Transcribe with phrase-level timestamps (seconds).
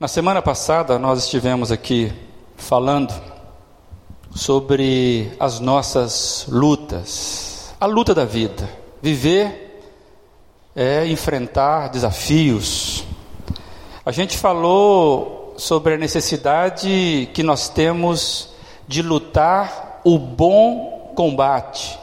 [0.00, 2.12] Na semana passada nós estivemos aqui
[2.56, 3.12] falando
[4.32, 8.70] sobre as nossas lutas, a luta da vida.
[9.02, 9.82] Viver
[10.76, 13.04] é enfrentar desafios.
[14.06, 18.50] A gente falou sobre a necessidade que nós temos
[18.86, 21.98] de lutar o bom combate.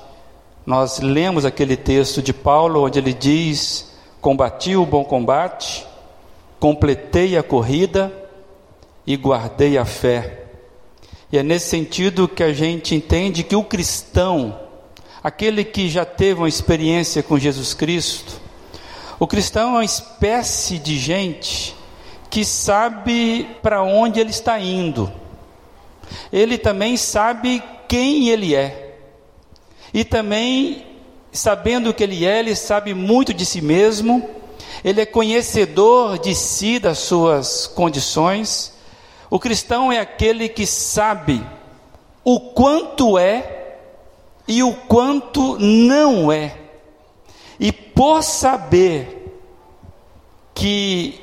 [0.65, 3.89] Nós lemos aquele texto de Paulo onde ele diz:
[4.19, 5.94] Combati o bom combate
[6.65, 8.11] completei a corrida
[9.05, 10.45] e guardei a fé.
[11.31, 14.59] E é nesse sentido que a gente entende que o cristão,
[15.23, 18.41] aquele que já teve uma experiência com Jesus Cristo,
[19.19, 21.75] o cristão é uma espécie de gente
[22.31, 25.13] que sabe para onde ele está indo.
[26.33, 28.97] Ele também sabe quem ele é.
[29.93, 30.83] E também,
[31.31, 34.43] sabendo que ele é, ele sabe muito de si mesmo
[34.83, 38.73] ele é conhecedor de si, das suas condições.
[39.29, 41.45] O cristão é aquele que sabe
[42.23, 43.77] o quanto é
[44.47, 46.57] e o quanto não é.
[47.59, 49.39] E por saber
[50.53, 51.19] que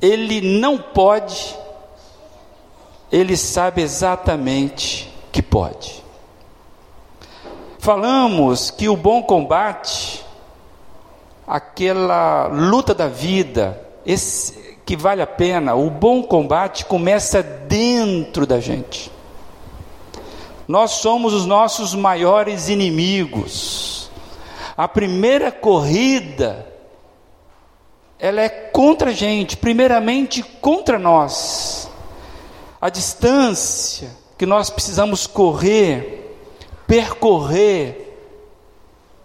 [0.00, 1.56] ele não pode,
[3.10, 6.02] ele sabe exatamente que pode.
[7.78, 10.23] Falamos que o bom combate
[11.46, 18.60] aquela luta da vida, esse, que vale a pena, o bom combate começa dentro da
[18.60, 19.10] gente.
[20.66, 24.10] Nós somos os nossos maiores inimigos.
[24.76, 26.66] A primeira corrida,
[28.18, 31.90] ela é contra a gente, primeiramente contra nós.
[32.80, 36.36] A distância que nós precisamos correr,
[36.86, 38.04] percorrer,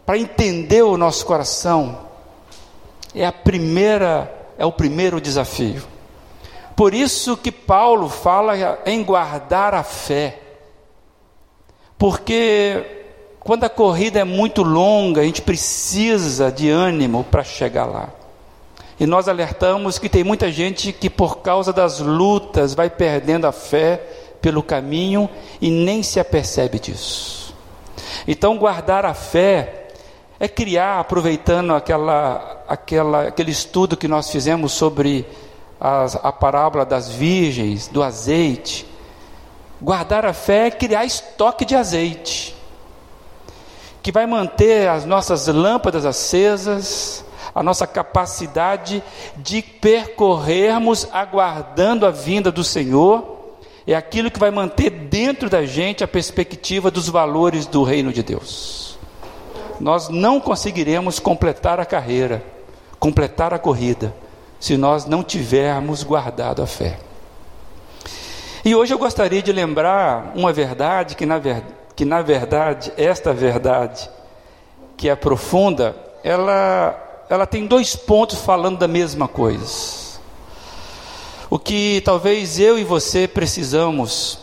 [0.05, 2.08] para entender o nosso coração,
[3.13, 5.83] é a primeira, é o primeiro desafio.
[6.75, 8.53] Por isso que Paulo fala
[8.85, 10.39] em guardar a fé.
[11.97, 12.99] Porque
[13.39, 18.09] quando a corrida é muito longa, a gente precisa de ânimo para chegar lá.
[18.99, 23.51] E nós alertamos que tem muita gente que, por causa das lutas, vai perdendo a
[23.51, 23.97] fé
[24.41, 25.29] pelo caminho
[25.61, 27.55] e nem se apercebe disso.
[28.27, 29.78] Então, guardar a fé
[30.39, 35.27] é criar, aproveitando aquela, aquela, aquele estudo que nós fizemos sobre
[35.79, 38.85] as, a parábola das virgens, do azeite.
[39.81, 42.55] Guardar a fé é criar estoque de azeite,
[44.01, 49.03] que vai manter as nossas lâmpadas acesas, a nossa capacidade
[49.35, 53.37] de percorrermos aguardando a vinda do Senhor,
[53.85, 58.21] é aquilo que vai manter dentro da gente a perspectiva dos valores do reino de
[58.21, 58.88] Deus
[59.79, 62.43] nós não conseguiremos completar a carreira,
[62.99, 64.13] completar a corrida,
[64.59, 66.99] se nós não tivermos guardado a fé.
[68.63, 71.63] E hoje eu gostaria de lembrar uma verdade que, na, ver,
[71.95, 74.09] que na verdade, esta verdade,
[74.97, 80.19] que é profunda, ela, ela tem dois pontos falando da mesma coisa.
[81.49, 84.39] O que talvez eu e você precisamos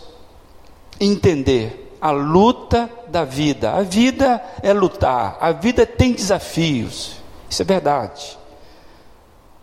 [0.98, 3.72] entender a luta da vida.
[3.72, 7.16] A vida é lutar, a vida tem desafios,
[7.48, 8.38] isso é verdade.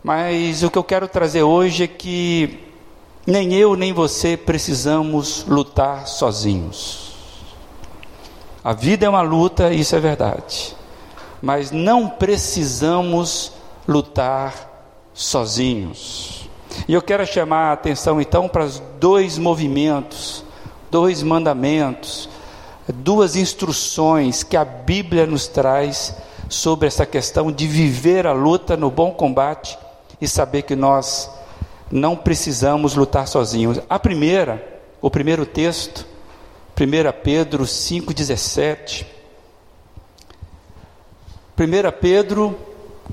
[0.02, 2.58] Mas o que eu quero trazer hoje é que
[3.26, 7.14] nem eu nem você precisamos lutar sozinhos.
[8.62, 10.76] A vida é uma luta, isso é verdade.
[11.40, 13.52] Mas não precisamos
[13.88, 14.70] lutar
[15.12, 16.48] sozinhos.
[16.88, 20.43] E eu quero chamar a atenção então para os dois movimentos
[20.94, 22.28] dois mandamentos,
[22.86, 26.14] duas instruções que a Bíblia nos traz
[26.48, 29.76] sobre essa questão de viver a luta no bom combate
[30.20, 31.28] e saber que nós
[31.90, 33.80] não precisamos lutar sozinhos.
[33.90, 34.64] A primeira,
[35.02, 36.06] o primeiro texto,
[36.80, 39.04] 1 Pedro 5,17.
[41.58, 42.56] 1 Pedro,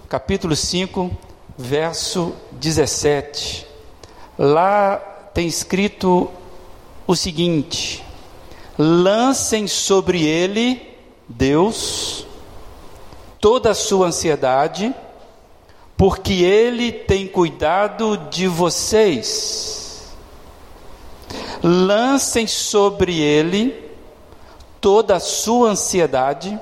[0.07, 1.09] capítulo 5,
[1.57, 3.65] verso 17.
[4.37, 4.97] Lá
[5.33, 6.29] tem escrito
[7.11, 8.03] o seguinte:
[8.77, 10.81] lancem sobre ele,
[11.27, 12.25] Deus,
[13.39, 14.93] toda a sua ansiedade,
[15.97, 20.11] porque ele tem cuidado de vocês.
[21.63, 23.91] Lancem sobre ele
[24.79, 26.59] toda a sua ansiedade,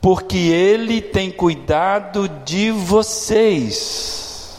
[0.00, 4.58] porque ele tem cuidado de vocês.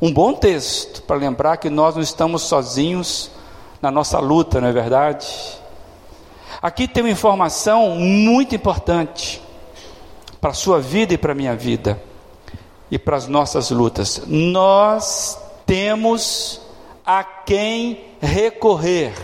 [0.00, 3.30] Um bom texto para lembrar que nós não estamos sozinhos
[3.80, 5.26] na nossa luta, não é verdade?
[6.60, 9.40] Aqui tem uma informação muito importante
[10.40, 12.00] para a sua vida e para a minha vida
[12.90, 14.22] e para as nossas lutas.
[14.26, 16.60] Nós temos
[17.04, 19.14] a quem recorrer.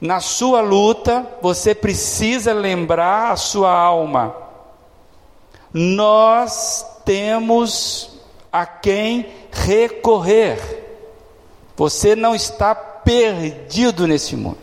[0.00, 4.34] Na sua luta, você precisa lembrar a sua alma.
[5.72, 8.20] Nós temos
[8.52, 10.85] a quem recorrer.
[11.76, 14.58] Você não está perdido nesse mundo.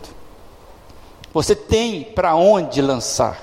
[1.32, 3.38] Você tem para onde lançar.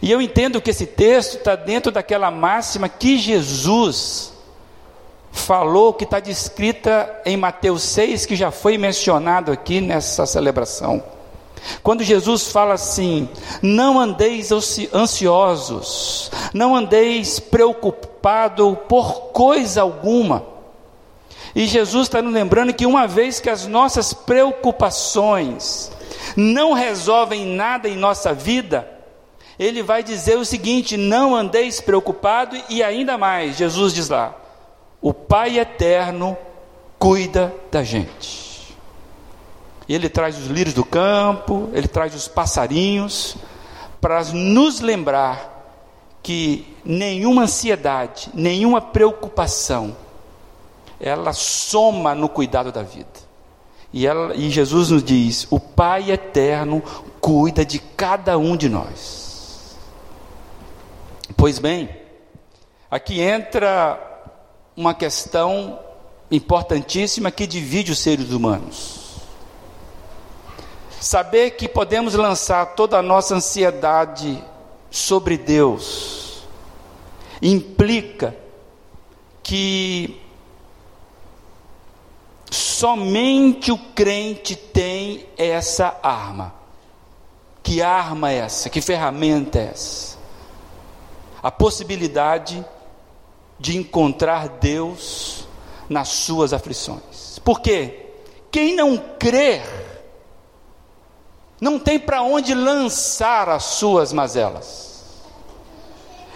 [0.00, 4.32] E eu entendo que esse texto está dentro daquela máxima que Jesus
[5.32, 11.02] falou, que está descrita em Mateus 6, que já foi mencionado aqui nessa celebração.
[11.82, 13.28] Quando Jesus fala assim:
[13.60, 14.50] não andeis
[14.92, 20.57] ansiosos, não andeis preocupado por coisa alguma.
[21.58, 25.90] E Jesus está nos lembrando que uma vez que as nossas preocupações
[26.36, 28.88] não resolvem nada em nossa vida,
[29.58, 34.36] Ele vai dizer o seguinte: não andeis preocupado, e ainda mais, Jesus diz lá:
[35.02, 36.38] o Pai eterno
[36.96, 38.76] cuida da gente.
[39.88, 43.36] Ele traz os lírios do campo, ele traz os passarinhos,
[44.00, 45.74] para nos lembrar
[46.22, 49.96] que nenhuma ansiedade, nenhuma preocupação,
[51.00, 53.28] ela soma no cuidado da vida.
[53.92, 56.82] E, ela, e Jesus nos diz: o Pai eterno
[57.20, 59.76] cuida de cada um de nós.
[61.36, 61.88] Pois bem,
[62.90, 63.98] aqui entra
[64.76, 65.78] uma questão
[66.30, 68.98] importantíssima que divide os seres humanos.
[71.00, 74.42] Saber que podemos lançar toda a nossa ansiedade
[74.90, 76.18] sobre Deus
[77.40, 78.36] implica
[79.42, 80.20] que
[82.50, 86.54] somente o crente tem essa arma.
[87.62, 88.70] Que arma é essa?
[88.70, 90.16] Que ferramenta é essa?
[91.42, 92.64] A possibilidade
[93.58, 95.46] de encontrar Deus
[95.88, 97.38] nas suas aflições.
[97.44, 98.06] Por quê?
[98.50, 99.62] Quem não crer,
[101.60, 104.88] não tem para onde lançar as suas mazelas.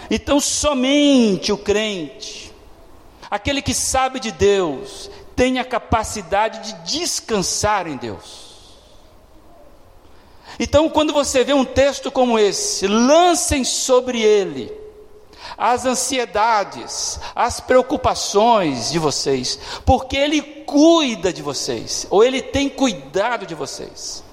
[0.09, 2.51] Então, somente o crente,
[3.31, 8.43] aquele que sabe de Deus, tem a capacidade de descansar em Deus.
[10.59, 14.83] Então, quando você vê um texto como esse, lancem sobre ele
[15.57, 23.45] as ansiedades, as preocupações de vocês, porque Ele cuida de vocês, ou Ele tem cuidado
[23.45, 24.23] de vocês.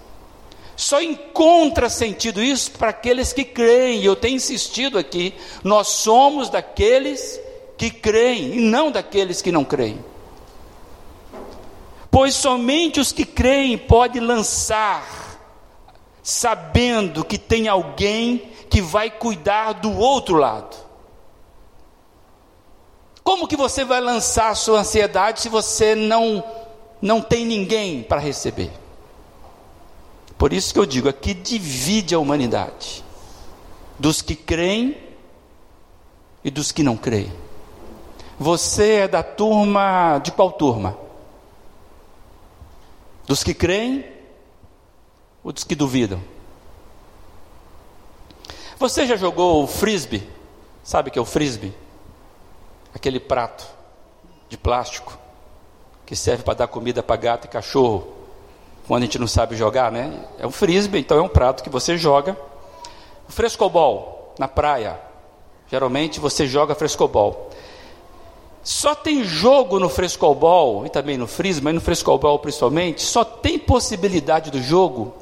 [0.76, 6.48] Só encontra sentido isso para aqueles que creem, e eu tenho insistido aqui: nós somos
[6.48, 7.40] daqueles
[7.76, 10.02] que creem, e não daqueles que não creem.
[12.10, 15.06] Pois somente os que creem podem lançar,
[16.22, 20.76] sabendo que tem alguém que vai cuidar do outro lado.
[23.22, 26.42] Como que você vai lançar a sua ansiedade se você não
[27.00, 28.70] não tem ninguém para receber?
[30.36, 33.04] Por isso que eu digo, aqui divide a humanidade
[33.98, 34.96] dos que creem
[36.42, 37.30] e dos que não creem.
[38.38, 40.96] Você é da turma de qual turma?
[43.30, 44.04] Dos que creem
[45.44, 46.20] ou dos que duvidam?
[48.76, 50.28] Você já jogou o frisbee?
[50.82, 51.72] Sabe o que é o frisbee?
[52.92, 53.64] aquele prato
[54.48, 55.16] de plástico
[56.04, 58.12] que serve para dar comida para gato e cachorro,
[58.88, 60.26] quando a gente não sabe jogar, né?
[60.36, 62.36] É um frisbee, então é um prato que você joga.
[63.28, 65.00] O frescobol na praia,
[65.70, 67.49] geralmente você joga frescobol.
[68.62, 73.58] Só tem jogo no frescobol e também no frisbee, mas no frescobol principalmente, só tem
[73.58, 75.14] possibilidade do jogo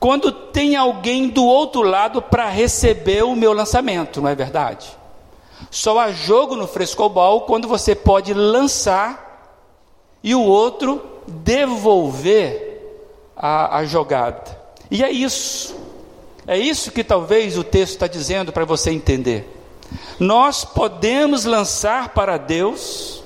[0.00, 4.96] quando tem alguém do outro lado para receber o meu lançamento, não é verdade?
[5.70, 9.68] Só há jogo no frescobol quando você pode lançar
[10.24, 12.80] e o outro devolver
[13.36, 14.58] a, a jogada.
[14.90, 15.78] E é isso.
[16.46, 19.59] É isso que talvez o texto está dizendo para você entender.
[20.18, 23.22] Nós podemos lançar para Deus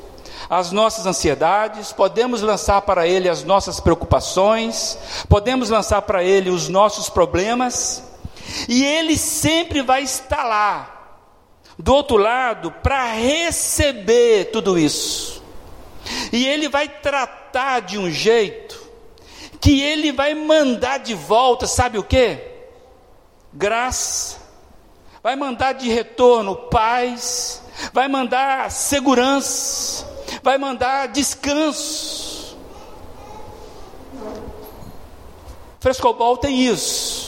[0.49, 6.69] as nossas ansiedades, podemos lançar para Ele as nossas preocupações, podemos lançar para Ele os
[6.69, 8.03] nossos problemas,
[8.69, 10.95] e Ele sempre vai estar lá
[11.79, 15.43] do outro lado para receber tudo isso.
[16.33, 18.83] E ele vai tratar de um jeito
[19.61, 22.39] que ele vai mandar de volta, sabe o que?
[23.53, 24.37] Graça,
[25.25, 27.63] vai mandar de retorno paz,
[27.95, 30.07] vai mandar segurança,
[30.43, 32.59] vai mandar descanso.
[35.81, 37.24] Frescobol tem isso.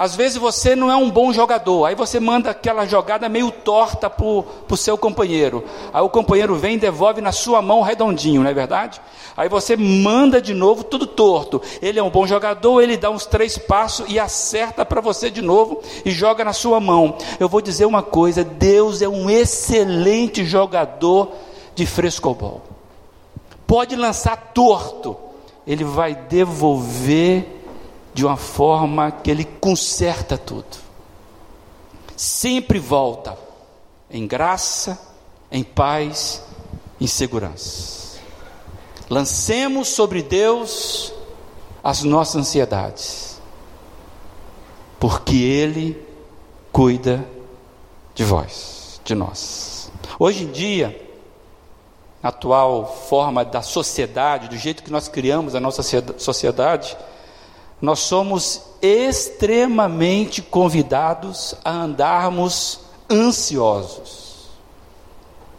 [0.00, 4.08] Às vezes você não é um bom jogador, aí você manda aquela jogada meio torta
[4.08, 5.62] para o seu companheiro.
[5.92, 8.98] Aí o companheiro vem e devolve na sua mão redondinho, não é verdade?
[9.36, 11.60] Aí você manda de novo tudo torto.
[11.82, 15.42] Ele é um bom jogador, ele dá uns três passos e acerta para você de
[15.42, 17.18] novo e joga na sua mão.
[17.38, 21.30] Eu vou dizer uma coisa: Deus é um excelente jogador
[21.74, 22.62] de frescobol.
[23.66, 25.14] Pode lançar torto,
[25.66, 27.59] ele vai devolver
[28.12, 30.78] de uma forma que ele conserta tudo.
[32.16, 33.36] Sempre volta
[34.10, 35.00] em graça,
[35.50, 36.42] em paz,
[37.00, 38.18] em segurança.
[39.08, 41.12] Lancemos sobre Deus
[41.82, 43.40] as nossas ansiedades,
[44.98, 46.06] porque Ele
[46.70, 47.26] cuida
[48.14, 49.90] de vós, de nós.
[50.18, 51.10] Hoje em dia,
[52.22, 55.82] a atual forma da sociedade, do jeito que nós criamos a nossa
[56.18, 56.96] sociedade,
[57.80, 64.50] nós somos extremamente convidados a andarmos ansiosos.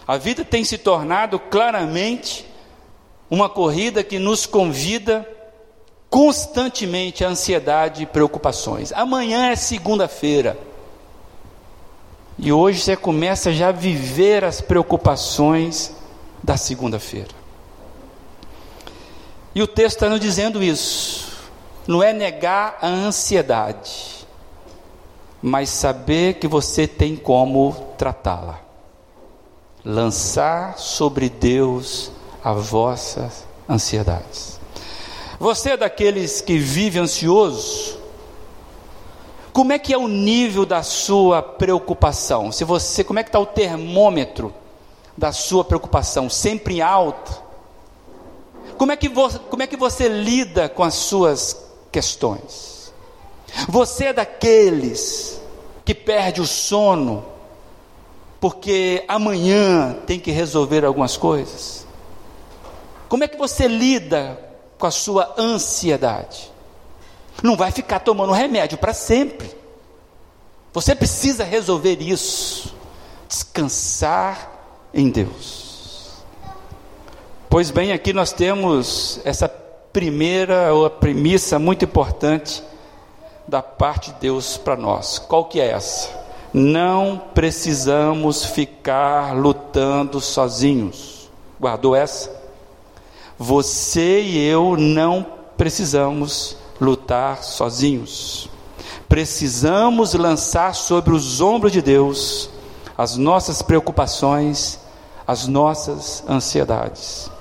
[0.08, 2.46] A vida tem se tornado claramente
[3.30, 5.28] uma corrida que nos convida
[6.10, 8.92] constantemente à ansiedade e preocupações.
[8.92, 10.60] Amanhã é segunda-feira.
[12.38, 15.96] E hoje você começa já a viver as preocupações
[16.44, 17.30] da segunda-feira.
[19.56, 21.31] E o texto está nos dizendo isso
[21.88, 24.28] não é negar a ansiedade,
[25.42, 28.60] mas saber que você tem como tratá-la.
[29.84, 32.12] Lançar sobre Deus
[32.44, 34.60] as vossas ansiedades.
[35.40, 38.00] Você é daqueles que vive ansioso?
[39.52, 42.52] Como é que é o nível da sua preocupação?
[42.52, 44.54] Se você, como é que está o termômetro
[45.18, 46.30] da sua preocupação?
[46.30, 47.42] Sempre alto?
[48.78, 52.94] Como é que como é que você lida com as suas questões.
[53.68, 55.42] Você é daqueles
[55.84, 57.26] que perde o sono
[58.40, 61.86] porque amanhã tem que resolver algumas coisas.
[63.08, 64.40] Como é que você lida
[64.80, 66.52] com a sua ansiedade?
[67.44, 69.52] Não vai ficar tomando remédio para sempre.
[70.74, 72.74] Você precisa resolver isso.
[73.28, 74.52] Descansar
[74.94, 76.24] em Deus.
[77.48, 79.48] Pois bem, aqui nós temos essa
[79.94, 82.64] primeira ou a premissa muito importante
[83.48, 85.20] da parte de Deus para nós.
[85.20, 86.10] Qual que é essa?
[86.54, 91.30] Não precisamos ficar lutando sozinhos.
[91.60, 92.32] Guardou essa?
[93.38, 95.26] Você e eu não
[95.58, 98.50] precisamos lutar sozinhos.
[99.10, 102.50] Precisamos lançar sobre os ombros de Deus
[102.98, 104.80] as nossas preocupações,
[105.26, 107.32] as nossas ansiedades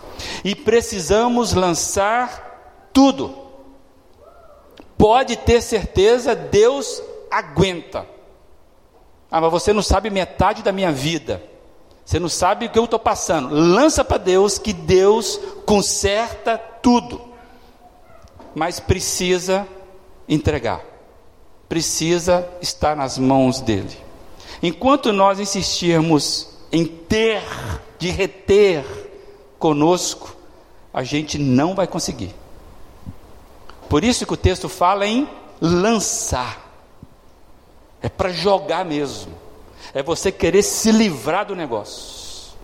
[0.44, 3.34] e precisamos lançar tudo.
[4.96, 8.06] Pode ter certeza, Deus aguenta.
[9.30, 11.42] Ah, mas você não sabe metade da minha vida.
[12.04, 13.54] Você não sabe o que eu estou passando.
[13.54, 17.20] Lança para Deus que Deus conserta tudo.
[18.54, 19.66] Mas precisa
[20.28, 20.84] entregar.
[21.68, 23.96] Precisa estar nas mãos dele.
[24.62, 27.42] Enquanto nós insistirmos em ter,
[27.98, 28.84] de reter,
[29.60, 30.34] conosco,
[30.92, 32.34] a gente não vai conseguir.
[33.88, 35.28] Por isso que o texto fala em
[35.60, 36.68] lançar.
[38.02, 39.32] É para jogar mesmo.
[39.92, 42.56] É você querer se livrar do negócio.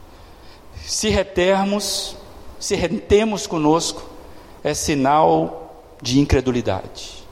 [0.84, 2.16] Se retermos,
[2.58, 4.02] se retemos conosco,
[4.64, 7.24] é sinal de incredulidade.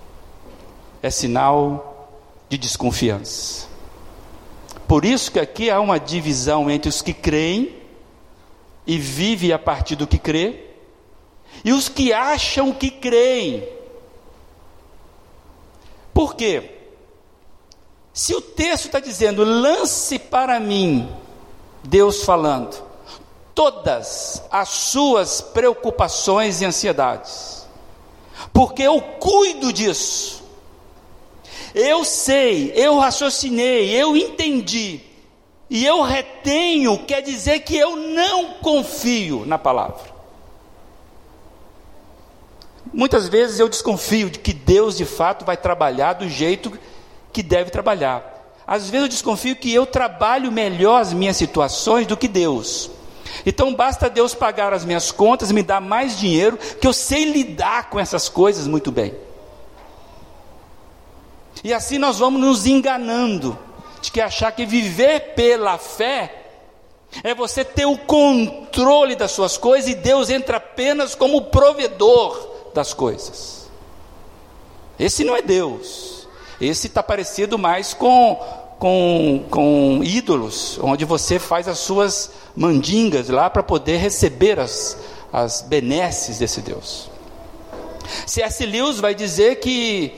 [1.03, 2.09] É sinal
[2.49, 3.67] de desconfiança.
[4.87, 7.84] Por isso que aqui há uma divisão entre os que creem
[8.87, 10.65] e vive a partir do que crê,
[11.65, 13.67] e os que acham que creem.
[16.13, 16.71] Por quê?
[18.13, 21.09] Se o texto está dizendo, lance para mim,
[21.83, 22.81] Deus falando,
[23.55, 27.67] todas as suas preocupações e ansiedades,
[28.53, 30.43] porque eu cuido disso.
[31.75, 35.01] Eu sei, eu raciocinei, eu entendi
[35.69, 40.15] e eu retenho, quer dizer que eu não confio na palavra.
[42.93, 46.79] Muitas vezes eu desconfio de que Deus de fato vai trabalhar do jeito
[47.33, 48.33] que deve trabalhar.
[48.67, 52.91] Às vezes eu desconfio que eu trabalho melhor as minhas situações do que Deus.
[53.45, 57.91] Então basta Deus pagar as minhas contas, me dar mais dinheiro, que eu sei lidar
[57.91, 59.15] com essas coisas muito bem.
[61.65, 63.59] E assim nós vamos nos enganando
[64.05, 66.43] de que achar que viver pela fé
[67.23, 72.93] é você ter o controle das suas coisas e Deus entra apenas como provedor das
[72.93, 73.71] coisas.
[74.99, 76.29] Esse não é Deus.
[76.61, 78.39] Esse está parecido mais com,
[78.79, 84.99] com, com ídolos, onde você faz as suas mandingas lá para poder receber as,
[85.33, 87.09] as benesses desse Deus.
[88.27, 88.67] C.S.
[88.67, 90.13] Lewis vai dizer que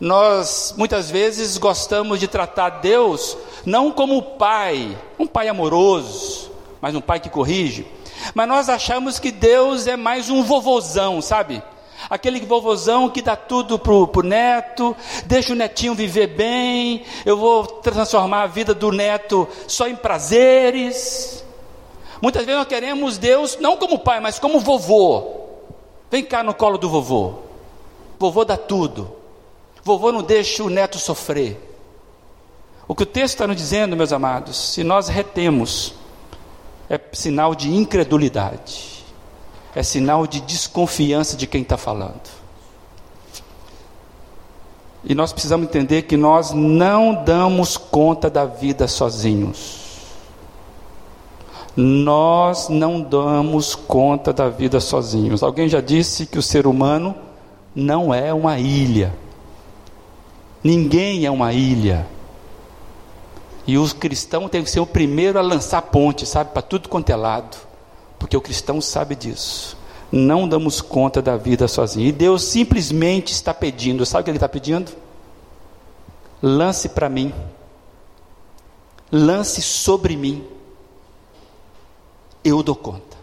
[0.00, 6.94] nós muitas vezes gostamos de tratar Deus não como o pai, um pai amoroso, mas
[6.94, 7.86] um pai que corrige,
[8.34, 11.62] mas nós achamos que Deus é mais um vovozão, sabe?
[12.08, 17.66] Aquele vovozão que dá tudo pro, pro neto, deixa o netinho viver bem, eu vou
[17.66, 21.44] transformar a vida do neto só em prazeres.
[22.22, 25.40] Muitas vezes nós queremos Deus não como pai, mas como vovô.
[26.10, 27.34] Vem cá no colo do vovô.
[28.18, 29.19] Vovô dá tudo.
[29.82, 31.68] Vovô não deixa o neto sofrer.
[32.86, 35.94] O que o texto está nos dizendo, meus amados, se nós retemos,
[36.88, 39.04] é sinal de incredulidade,
[39.74, 42.40] é sinal de desconfiança de quem está falando.
[45.04, 49.78] E nós precisamos entender que nós não damos conta da vida sozinhos.
[51.76, 55.42] Nós não damos conta da vida sozinhos.
[55.42, 57.14] Alguém já disse que o ser humano
[57.74, 59.14] não é uma ilha.
[60.62, 62.06] Ninguém é uma ilha.
[63.66, 67.10] E o cristão tem que ser o primeiro a lançar ponte, sabe, para tudo quanto
[67.10, 67.56] é lado.
[68.18, 69.76] Porque o cristão sabe disso.
[70.10, 72.08] Não damos conta da vida sozinho.
[72.08, 74.92] E Deus simplesmente está pedindo, sabe o que Ele está pedindo?
[76.42, 77.32] Lance para mim.
[79.12, 80.44] Lance sobre mim
[82.44, 83.16] eu dou conta.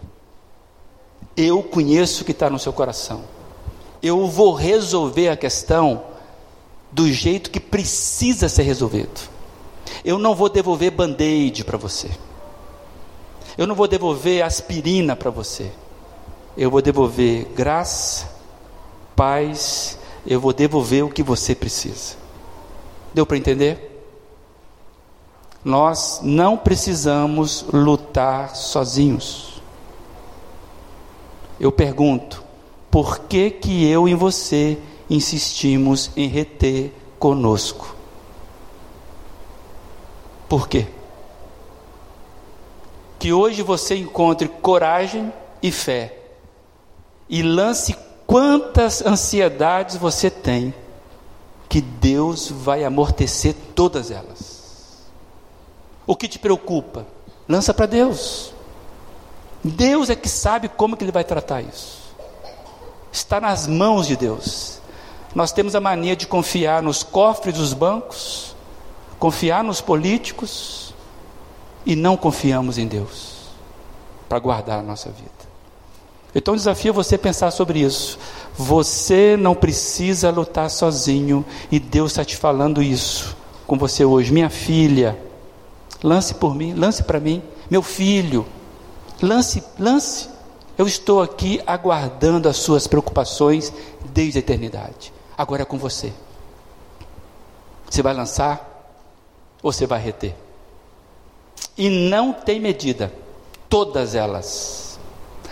[1.35, 3.23] Eu conheço o que está no seu coração.
[4.01, 6.03] Eu vou resolver a questão
[6.97, 9.29] do jeito que precisa ser resolvido.
[10.03, 12.09] Eu não vou devolver band-aid para você.
[13.55, 15.71] Eu não vou devolver aspirina para você.
[16.57, 18.27] Eu vou devolver graça,
[19.15, 22.15] paz, eu vou devolver o que você precisa.
[23.13, 24.03] Deu para entender?
[25.63, 29.61] Nós não precisamos lutar sozinhos.
[31.59, 32.43] Eu pergunto,
[32.89, 37.95] por que que eu e você insistimos em reter conosco?
[40.47, 40.87] Por quê?
[43.19, 46.17] Que hoje você encontre coragem e fé
[47.29, 50.73] e lance quantas ansiedades você tem,
[51.67, 55.07] que Deus vai amortecer todas elas.
[56.05, 57.05] O que te preocupa?
[57.47, 58.53] Lança para Deus.
[59.63, 61.97] Deus é que sabe como que ele vai tratar isso.
[63.11, 64.76] Está nas mãos de Deus.
[65.37, 68.55] Nós temos a mania de confiar nos cofres dos bancos,
[69.19, 70.95] confiar nos políticos
[71.85, 73.51] e não confiamos em Deus
[74.27, 75.29] para guardar a nossa vida.
[76.33, 78.17] Então desafio você a pensar sobre isso.
[78.55, 84.49] Você não precisa lutar sozinho e Deus está te falando isso com você hoje, minha
[84.49, 85.21] filha.
[86.03, 88.43] Lance por mim, lance para mim, meu filho.
[89.21, 90.29] Lance, lance.
[90.75, 93.71] Eu estou aqui aguardando as suas preocupações
[94.11, 95.15] desde a eternidade.
[95.37, 96.11] Agora é com você.
[97.89, 98.65] Você vai lançar
[99.61, 100.35] ou você vai reter?
[101.77, 103.13] E não tem medida.
[103.69, 104.99] Todas elas.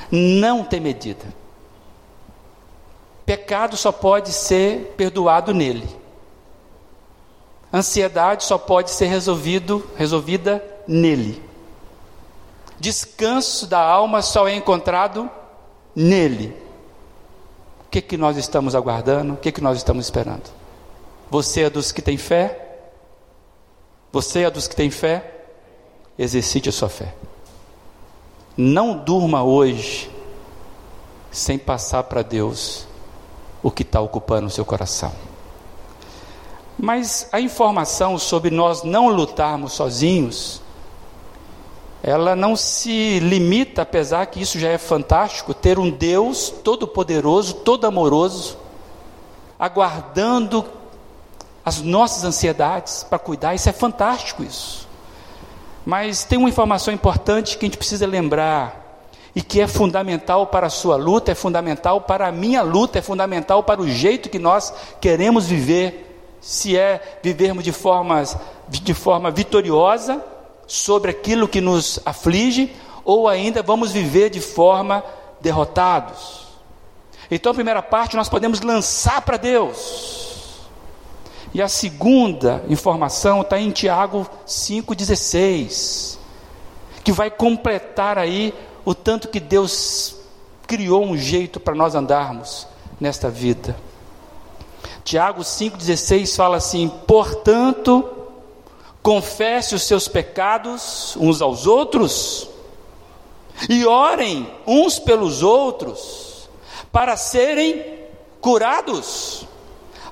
[0.10, 1.26] Não tem medida.
[3.26, 5.88] Pecado só pode ser perdoado nele.
[7.74, 11.44] Ansiedade só pode ser resolvido, resolvida nele.
[12.80, 15.30] Descanso da alma só é encontrado
[15.96, 16.65] nele.
[17.96, 19.36] Que, que nós estamos aguardando?
[19.36, 20.44] O que, que nós estamos esperando?
[21.32, 22.82] Você é dos que tem fé?
[24.12, 25.46] Você é dos que tem fé?
[26.20, 27.16] Exercite a sua fé.
[28.58, 30.12] Não durma hoje
[31.32, 32.86] sem passar para Deus
[33.64, 35.14] o que está ocupando o seu coração.
[36.78, 40.62] Mas a informação sobre nós não lutarmos sozinhos,
[42.08, 48.60] ela não se limita, apesar que isso já é fantástico, ter um Deus todo-poderoso, todo-amoroso,
[49.58, 50.64] aguardando
[51.66, 54.88] as nossas ansiedades para cuidar, isso é fantástico isso.
[55.84, 59.02] Mas tem uma informação importante que a gente precisa lembrar,
[59.36, 63.02] e que é fundamental para a sua luta, é fundamental para a minha luta, é
[63.02, 66.04] fundamental para o jeito que nós queremos viver
[66.40, 68.38] se é vivermos de, formas,
[68.70, 70.24] de forma vitoriosa
[70.68, 72.74] sobre aquilo que nos aflige,
[73.04, 75.04] ou ainda vamos viver de forma
[75.40, 76.46] derrotados.
[77.30, 80.26] Então, a primeira parte nós podemos lançar para Deus.
[81.54, 86.18] E a segunda informação está em Tiago 5,16,
[87.04, 90.18] que vai completar aí o tanto que Deus
[90.68, 92.68] criou um jeito para nós andarmos
[93.00, 93.76] nesta vida.
[95.04, 98.25] Tiago 5,16 fala assim: portanto,
[99.06, 102.50] confesse os seus pecados uns aos outros
[103.70, 106.50] e orem uns pelos outros
[106.92, 108.00] para serem
[108.42, 109.46] curados.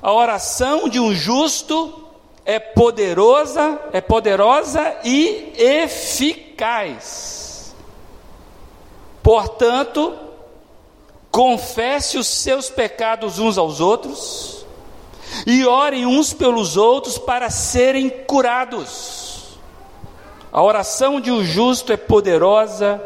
[0.00, 2.04] A oração de um justo
[2.44, 6.54] é poderosa, é poderosa e eficaz.
[9.24, 10.16] Portanto,
[11.32, 14.53] confesse os seus pecados uns aos outros
[15.46, 19.58] e orem uns pelos outros para serem curados.
[20.52, 23.02] A oração de um justo é poderosa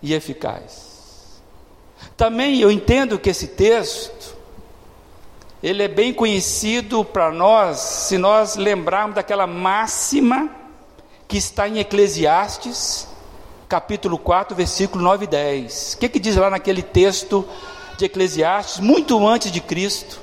[0.00, 1.40] e eficaz.
[2.16, 4.36] Também eu entendo que esse texto
[5.62, 10.50] ele é bem conhecido para nós, se nós lembrarmos daquela máxima
[11.28, 13.06] que está em Eclesiastes,
[13.68, 15.94] capítulo 4, versículo 9 e 10.
[15.94, 17.48] O que, que diz lá naquele texto
[17.96, 20.20] de Eclesiastes, muito antes de Cristo?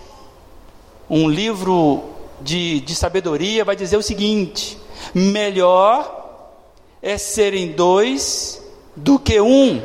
[1.10, 2.04] Um livro
[2.42, 4.78] de, de sabedoria, vai dizer o seguinte:
[5.14, 6.18] melhor
[7.02, 8.64] é serem dois
[8.96, 9.82] do que um,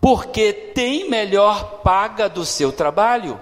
[0.00, 3.40] porque tem melhor paga do seu trabalho.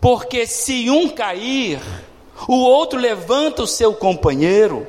[0.00, 1.78] Porque se um cair,
[2.48, 4.86] o outro levanta o seu companheiro,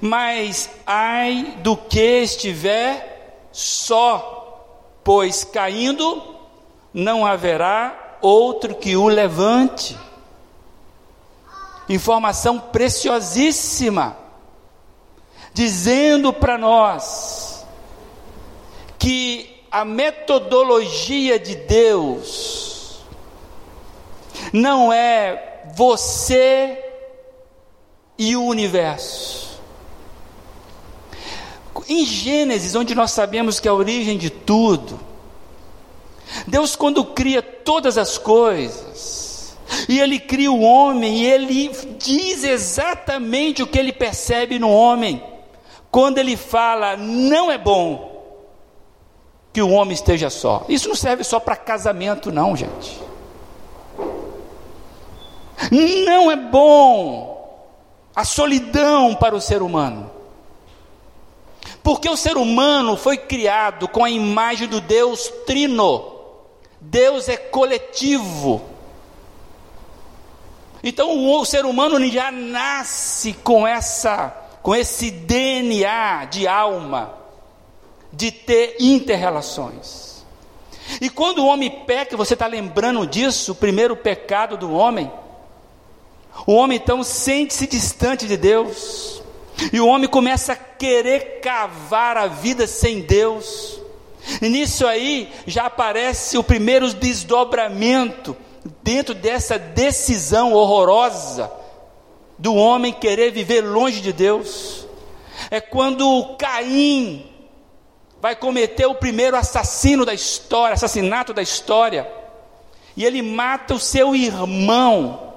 [0.00, 6.22] mas ai do que estiver só, pois caindo
[6.94, 9.96] não haverá outro que o levante.
[11.88, 14.16] Informação preciosíssima,
[15.54, 17.66] dizendo para nós
[18.98, 23.00] que a metodologia de Deus
[24.52, 26.84] não é você
[28.18, 29.60] e o universo.
[31.88, 35.07] Em Gênesis, onde nós sabemos que é a origem de tudo,
[36.46, 39.56] Deus, quando cria todas as coisas,
[39.88, 45.22] e Ele cria o homem, e Ele diz exatamente o que Ele percebe no homem,
[45.90, 48.08] quando Ele fala, não é bom
[49.52, 50.64] que o homem esteja só.
[50.68, 53.00] Isso não serve só para casamento, não, gente.
[56.06, 57.36] Não é bom
[58.14, 60.10] a solidão para o ser humano.
[61.82, 66.17] Porque o ser humano foi criado com a imagem do Deus Trino.
[66.80, 68.62] Deus é coletivo.
[70.82, 77.14] Então o ser humano já nasce com essa com esse DNA de alma
[78.12, 80.24] de ter interrelações.
[81.00, 85.10] E quando o homem peca, você está lembrando disso, o primeiro pecado do homem,
[86.46, 89.22] o homem então sente-se distante de Deus,
[89.72, 93.80] e o homem começa a querer cavar a vida sem Deus,
[94.40, 98.36] nisso aí já aparece o primeiro desdobramento
[98.82, 101.50] dentro dessa decisão horrorosa
[102.38, 104.86] do homem querer viver longe de Deus.
[105.50, 107.28] É quando Caim
[108.20, 112.10] vai cometer o primeiro assassino da história, assassinato da história,
[112.96, 115.32] e ele mata o seu irmão.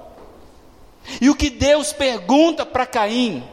[1.20, 3.44] E o que Deus pergunta para Caim?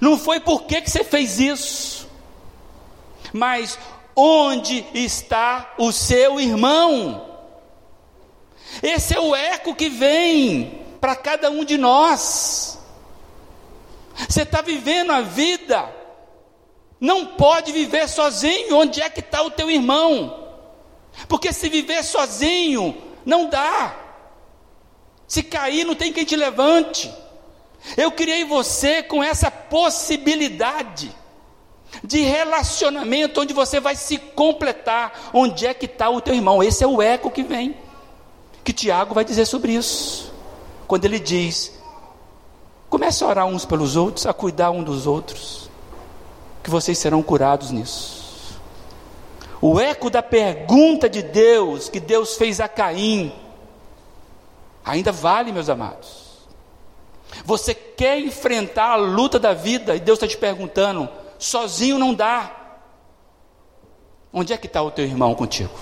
[0.00, 1.97] Não foi por que, que você fez isso?
[3.38, 3.78] Mas
[4.16, 7.24] onde está o seu irmão?
[8.82, 12.80] Esse é o eco que vem para cada um de nós.
[14.28, 15.88] Você está vivendo a vida,
[17.00, 18.76] não pode viver sozinho.
[18.76, 20.48] Onde é que está o teu irmão?
[21.28, 23.96] Porque se viver sozinho, não dá.
[25.28, 27.08] Se cair, não tem quem te levante.
[27.96, 31.14] Eu criei você com essa possibilidade
[32.02, 35.30] de relacionamento onde você vai se completar.
[35.32, 36.62] Onde é que está o teu irmão?
[36.62, 37.76] Esse é o eco que vem,
[38.64, 40.32] que Tiago vai dizer sobre isso.
[40.86, 41.72] Quando ele diz:
[42.88, 45.70] comece a orar uns pelos outros, a cuidar um dos outros,
[46.62, 48.58] que vocês serão curados nisso.
[49.60, 53.32] O eco da pergunta de Deus que Deus fez a Caim
[54.84, 56.28] ainda vale, meus amados.
[57.44, 62.50] Você quer enfrentar a luta da vida e Deus está te perguntando: sozinho não dá.
[64.32, 65.72] Onde é que está o teu irmão contigo?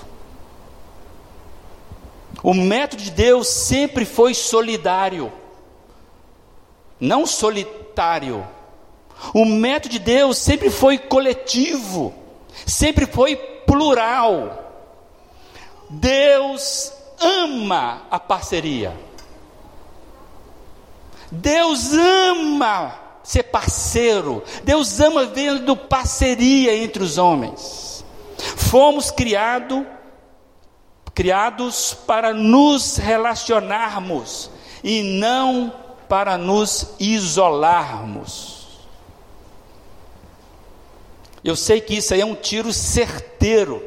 [2.43, 5.31] O método de Deus sempre foi solidário,
[6.99, 8.47] não solitário.
[9.33, 12.13] O método de Deus sempre foi coletivo,
[12.65, 14.63] sempre foi plural.
[15.89, 18.95] Deus ama a parceria.
[21.31, 24.41] Deus ama ser parceiro.
[24.63, 28.05] Deus ama vendo parceria entre os homens.
[28.37, 29.85] Fomos criado,
[31.13, 34.49] criados para nos relacionarmos
[34.81, 35.73] e não
[36.07, 38.65] para nos isolarmos.
[41.43, 43.83] Eu sei que isso aí é um tiro certeiro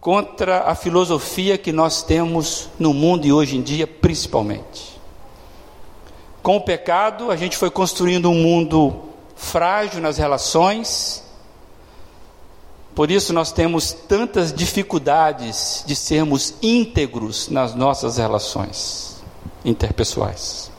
[0.00, 4.95] contra a filosofia que nós temos no mundo e hoje em dia, principalmente.
[6.46, 9.02] Com o pecado, a gente foi construindo um mundo
[9.34, 11.20] frágil nas relações,
[12.94, 19.16] por isso nós temos tantas dificuldades de sermos íntegros nas nossas relações
[19.64, 20.70] interpessoais.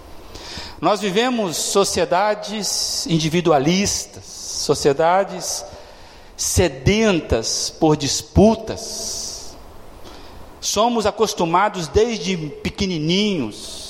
[0.80, 5.65] Nós vivemos sociedades individualistas, sociedades
[6.38, 9.58] sedentas por disputas.
[10.62, 13.87] Somos acostumados desde pequenininhos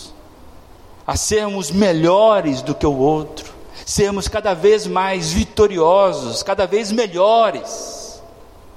[1.07, 3.53] a sermos melhores do que o outro,
[3.85, 8.21] sermos cada vez mais vitoriosos, cada vez melhores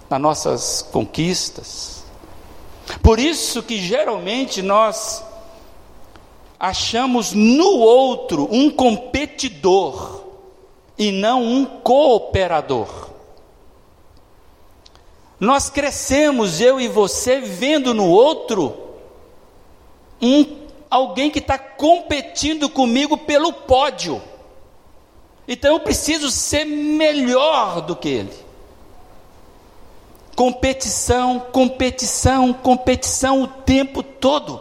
[0.09, 2.05] nas nossas conquistas.
[3.03, 5.25] Por isso que geralmente nós
[6.59, 10.25] achamos no outro um competidor
[10.97, 13.11] e não um cooperador.
[15.41, 18.77] Nós crescemos, eu e você, vendo no outro
[20.21, 20.60] um
[20.91, 24.21] alguém que está competindo comigo pelo pódio.
[25.47, 28.51] Então eu preciso ser melhor do que ele.
[30.35, 34.61] Competição, competição, competição o tempo todo.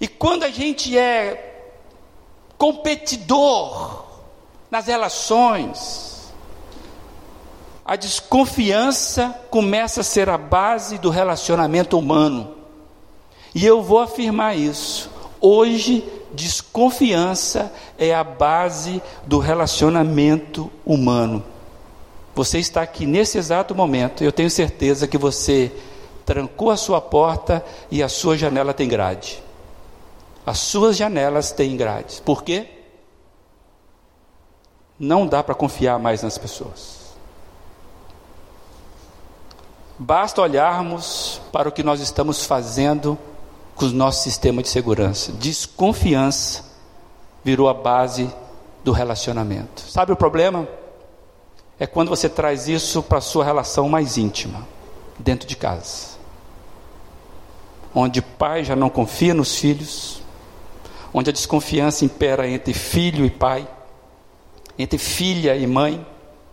[0.00, 1.72] E quando a gente é
[2.56, 4.04] competidor
[4.70, 6.32] nas relações,
[7.84, 12.57] a desconfiança começa a ser a base do relacionamento humano.
[13.54, 15.10] E eu vou afirmar isso.
[15.40, 21.44] Hoje, desconfiança é a base do relacionamento humano.
[22.34, 25.72] Você está aqui nesse exato momento, eu tenho certeza que você
[26.24, 29.42] trancou a sua porta e a sua janela tem grade.
[30.44, 32.20] As suas janelas têm grades.
[32.20, 32.68] Por quê?
[34.98, 36.98] Não dá para confiar mais nas pessoas.
[39.98, 43.18] Basta olharmos para o que nós estamos fazendo
[43.78, 45.32] com o nosso sistema de segurança.
[45.32, 46.64] Desconfiança
[47.42, 48.30] virou a base
[48.84, 49.82] do relacionamento.
[49.88, 50.68] Sabe o problema?
[51.78, 54.66] é quando você traz isso para a sua relação mais íntima,
[55.18, 56.18] dentro de casa.
[57.94, 60.20] Onde pai já não confia nos filhos,
[61.14, 63.66] onde a desconfiança impera entre filho e pai,
[64.78, 66.04] entre filha e mãe,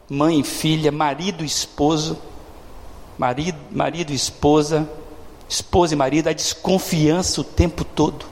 [0.10, 2.18] mãe e filha, marido e esposo,
[3.18, 4.88] marido, marido e esposa,
[5.48, 8.26] esposa e marido, a desconfiança o tempo todo.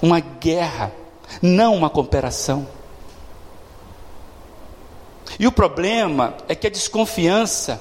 [0.00, 0.92] Uma guerra,
[1.40, 2.66] não uma cooperação.
[5.38, 7.80] E o problema é que a desconfiança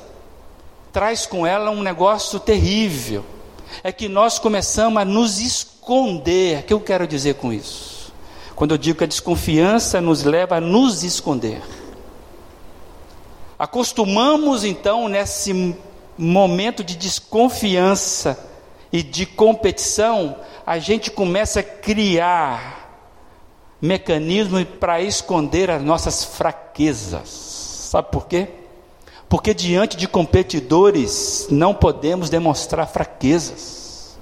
[0.92, 3.24] traz com ela um negócio terrível.
[3.84, 6.60] É que nós começamos a nos esconder.
[6.60, 8.14] O que eu quero dizer com isso?
[8.56, 11.62] Quando eu digo que a desconfiança nos leva a nos esconder.
[13.60, 15.76] Acostumamos então nesse
[16.17, 18.38] momento de desconfiança
[18.91, 22.86] e de competição, a gente começa a criar
[23.82, 27.30] mecanismo para esconder as nossas fraquezas.
[27.30, 28.47] Sabe por quê?
[29.28, 34.17] Porque diante de competidores não podemos demonstrar fraquezas.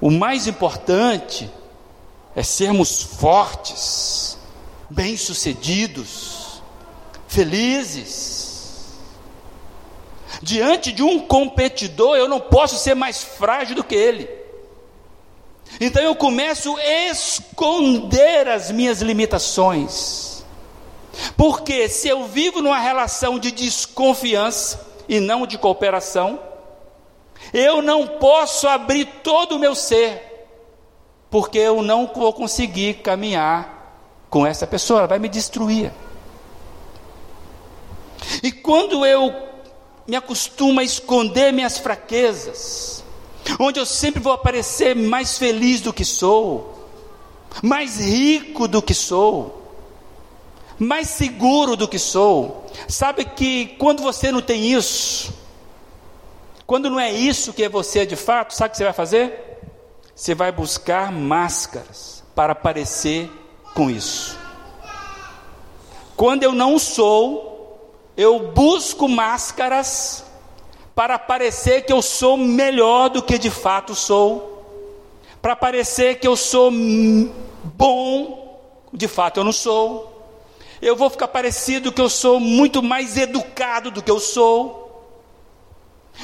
[0.00, 1.50] O mais importante
[2.34, 4.36] é sermos fortes,
[4.90, 6.62] bem-sucedidos,
[7.26, 8.35] felizes.
[10.42, 14.28] Diante de um competidor, eu não posso ser mais frágil do que ele.
[15.80, 20.44] Então eu começo a esconder as minhas limitações.
[21.36, 26.38] Porque se eu vivo numa relação de desconfiança e não de cooperação,
[27.52, 30.48] eu não posso abrir todo o meu ser,
[31.30, 33.76] porque eu não vou conseguir caminhar
[34.28, 35.92] com essa pessoa, ela vai me destruir.
[38.42, 39.32] E quando eu
[40.06, 43.04] me acostumo a esconder minhas fraquezas,
[43.58, 46.88] onde eu sempre vou aparecer mais feliz do que sou,
[47.62, 49.62] mais rico do que sou,
[50.78, 52.66] mais seguro do que sou.
[52.88, 55.32] Sabe que quando você não tem isso,
[56.66, 59.60] quando não é isso que é você de fato, sabe o que você vai fazer?
[60.14, 63.30] Você vai buscar máscaras para parecer
[63.74, 64.38] com isso.
[66.16, 67.55] Quando eu não sou,
[68.16, 70.24] eu busco máscaras
[70.94, 74.64] para parecer que eu sou melhor do que de fato sou,
[75.42, 76.72] para parecer que eu sou
[77.62, 78.58] bom,
[78.92, 80.12] de fato eu não sou.
[80.80, 84.86] Eu vou ficar parecido que eu sou muito mais educado do que eu sou.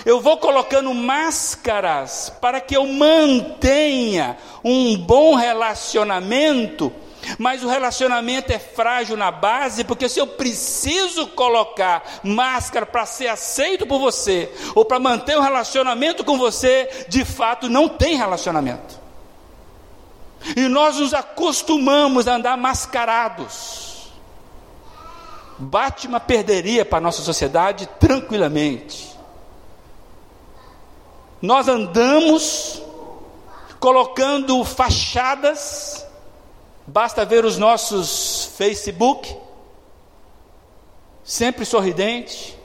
[0.06, 6.90] Eu vou colocando máscaras para que eu mantenha um bom relacionamento,
[7.38, 13.28] mas o relacionamento é frágil na base, porque se eu preciso colocar máscara para ser
[13.28, 19.00] aceito por você, ou para manter um relacionamento com você, de fato não tem relacionamento.
[20.56, 24.10] E nós nos acostumamos a andar mascarados.
[25.58, 29.12] Batman perderia para a nossa sociedade tranquilamente.
[31.40, 32.82] Nós andamos
[33.78, 36.06] colocando fachadas,
[36.86, 39.36] basta ver os nossos Facebook,
[41.24, 42.58] sempre sorridente,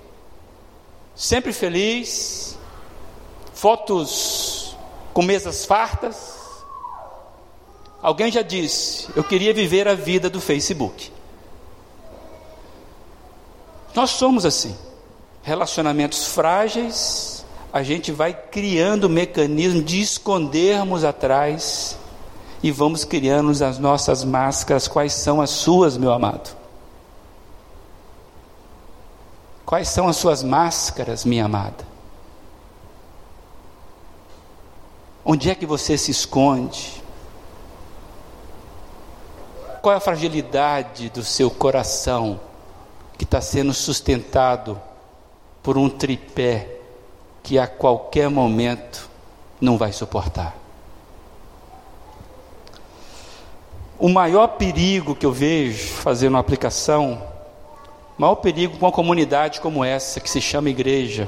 [1.16, 2.58] sempre feliz,
[3.54, 4.76] fotos
[5.14, 6.38] com mesas fartas,
[8.02, 11.12] Alguém já disse: Eu queria viver a vida do Facebook.
[13.96, 14.76] Nós somos assim.
[15.42, 21.98] Relacionamentos frágeis, a gente vai criando mecanismo de escondermos atrás
[22.62, 24.88] e vamos criando as nossas máscaras.
[24.88, 26.56] Quais são as suas, meu amado?
[29.66, 31.86] Quais são as suas máscaras, minha amada?
[35.26, 37.04] Onde é que você se esconde?
[39.82, 42.40] Qual é a fragilidade do seu coração
[43.18, 44.82] que está sendo sustentado
[45.62, 46.80] por um tripé
[47.44, 49.10] que a qualquer momento
[49.60, 50.67] não vai suportar?
[54.00, 57.20] O maior perigo que eu vejo fazendo uma aplicação,
[58.16, 61.28] o maior perigo com uma comunidade como essa, que se chama igreja,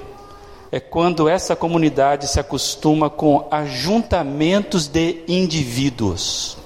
[0.71, 6.58] é quando essa comunidade se acostuma com ajuntamentos de indivíduos.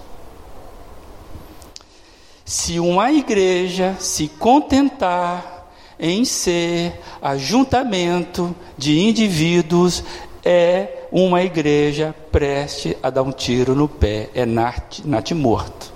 [2.43, 10.03] Se uma igreja se contentar em ser ajuntamento de indivíduos,
[10.43, 14.99] é uma igreja preste a dar um tiro no pé, é nat,
[15.33, 15.92] morto.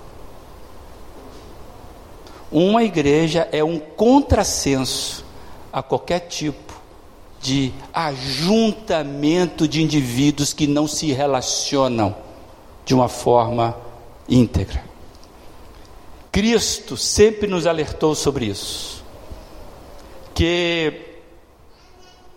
[2.50, 5.24] Uma igreja é um contrassenso
[5.72, 6.74] a qualquer tipo
[7.40, 12.16] de ajuntamento de indivíduos que não se relacionam
[12.84, 13.76] de uma forma
[14.28, 14.82] íntegra.
[16.32, 19.04] Cristo sempre nos alertou sobre isso.
[20.34, 21.08] Que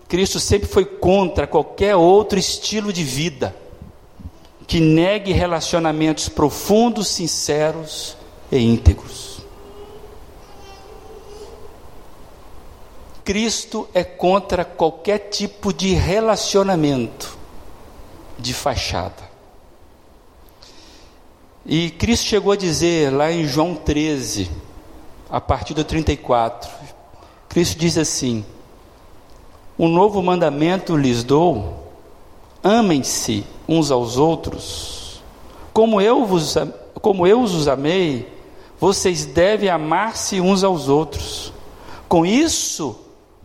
[0.08, 3.56] Cristo sempre foi contra qualquer outro estilo de vida
[4.68, 8.18] que negue relacionamentos profundos, sinceros
[8.52, 9.31] e íntegros.
[13.32, 17.38] Cristo é contra qualquer tipo de relacionamento
[18.38, 19.24] de fachada.
[21.66, 24.52] E Cristo chegou a dizer lá em João 13,
[25.30, 26.70] a partir do 34,
[27.48, 28.44] Cristo diz assim:
[29.80, 31.90] Um novo mandamento lhes dou,
[32.62, 35.24] amem-se uns aos outros,
[35.72, 36.58] como eu vos,
[36.96, 38.28] como eu os amei,
[38.78, 41.54] vocês devem amar-se uns aos outros.
[42.10, 43.00] Com isso,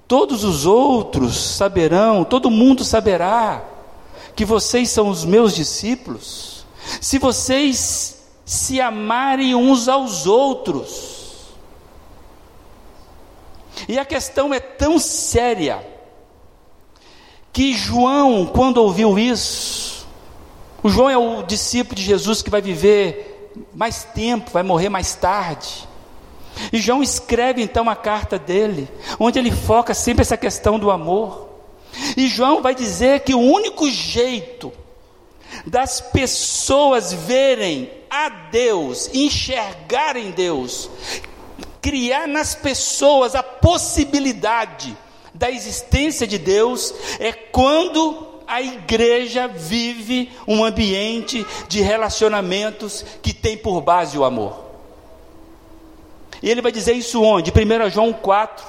[0.08, 3.64] todos os outros saberão, todo mundo saberá
[4.34, 6.64] que vocês são os meus discípulos
[7.00, 11.54] se vocês se amarem uns aos outros.
[13.88, 15.84] E a questão é tão séria
[17.52, 20.06] que João, quando ouviu isso,
[20.82, 25.14] o João é o discípulo de Jesus que vai viver mais tempo, vai morrer mais
[25.14, 25.88] tarde.
[26.72, 28.88] E João escreve então a carta dele,
[29.18, 31.48] onde ele foca sempre essa questão do amor.
[32.16, 34.72] E João vai dizer que o único jeito
[35.66, 40.90] das pessoas verem a Deus, enxergarem Deus,
[41.80, 44.96] criar nas pessoas a possibilidade
[45.32, 53.56] da existência de Deus, é quando a igreja vive um ambiente de relacionamentos que tem
[53.56, 54.65] por base o amor.
[56.42, 57.50] E ele vai dizer isso onde?
[57.50, 58.64] 1 João 4,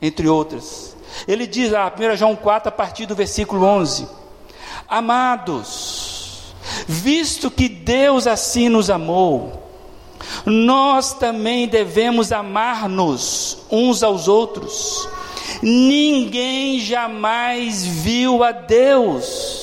[0.00, 0.96] entre outras.
[1.28, 4.08] Ele diz lá, 1 João 4, a partir do versículo 11:
[4.88, 6.12] Amados,
[6.86, 9.70] Visto que Deus assim nos amou,
[10.46, 15.08] nós também devemos amar-nos uns aos outros.
[15.60, 19.61] Ninguém jamais viu a Deus.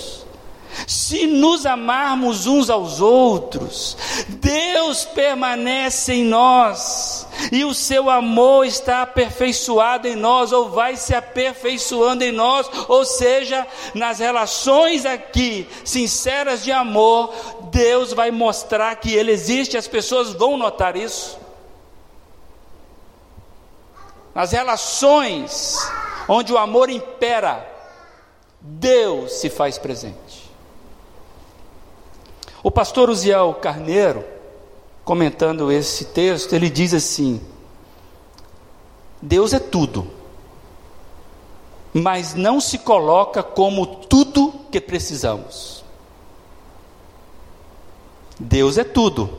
[0.87, 9.01] Se nos amarmos uns aos outros, Deus permanece em nós, e o seu amor está
[9.01, 16.63] aperfeiçoado em nós, ou vai se aperfeiçoando em nós, ou seja, nas relações aqui, sinceras
[16.63, 17.33] de amor,
[17.71, 21.37] Deus vai mostrar que Ele existe, as pessoas vão notar isso.
[24.33, 25.75] Nas relações
[26.27, 27.67] onde o amor impera,
[28.61, 30.28] Deus se faz presente.
[32.61, 34.23] O pastor Uziel Carneiro,
[35.05, 37.41] comentando esse texto, ele diz assim:
[39.21, 40.07] Deus é tudo,
[41.93, 45.85] mas não se coloca como tudo que precisamos.
[48.37, 49.29] Deus é tudo,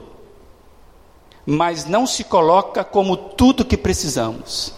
[1.45, 4.73] mas não se coloca como tudo que precisamos.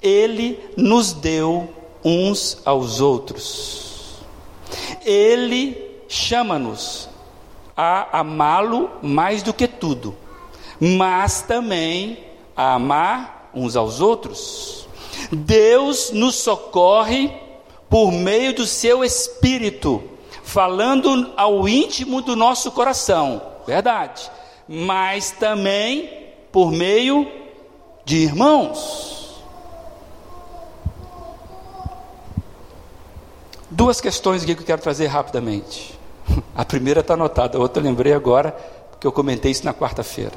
[0.00, 1.72] Ele nos deu
[2.02, 4.22] uns aos outros.
[5.04, 7.11] Ele chama-nos
[7.76, 10.14] a amá-lo mais do que tudo,
[10.80, 12.18] mas também
[12.56, 14.86] a amar uns aos outros.
[15.30, 17.32] Deus nos socorre
[17.88, 20.02] por meio do seu Espírito,
[20.42, 24.30] falando ao íntimo do nosso coração, verdade,
[24.68, 26.10] mas também
[26.50, 27.30] por meio
[28.04, 29.42] de irmãos.
[33.70, 35.98] Duas questões que eu quero trazer rapidamente.
[36.54, 38.52] A primeira está anotada, a outra lembrei agora,
[38.90, 40.34] porque eu comentei isso na quarta-feira.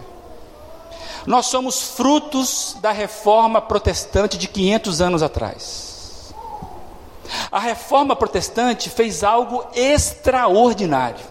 [1.26, 6.34] Nós somos frutos da reforma protestante de 500 anos atrás.
[7.52, 11.26] A reforma protestante fez algo extraordinário.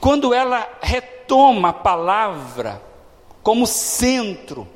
[0.00, 2.82] Quando ela retoma a palavra
[3.42, 4.66] como centro,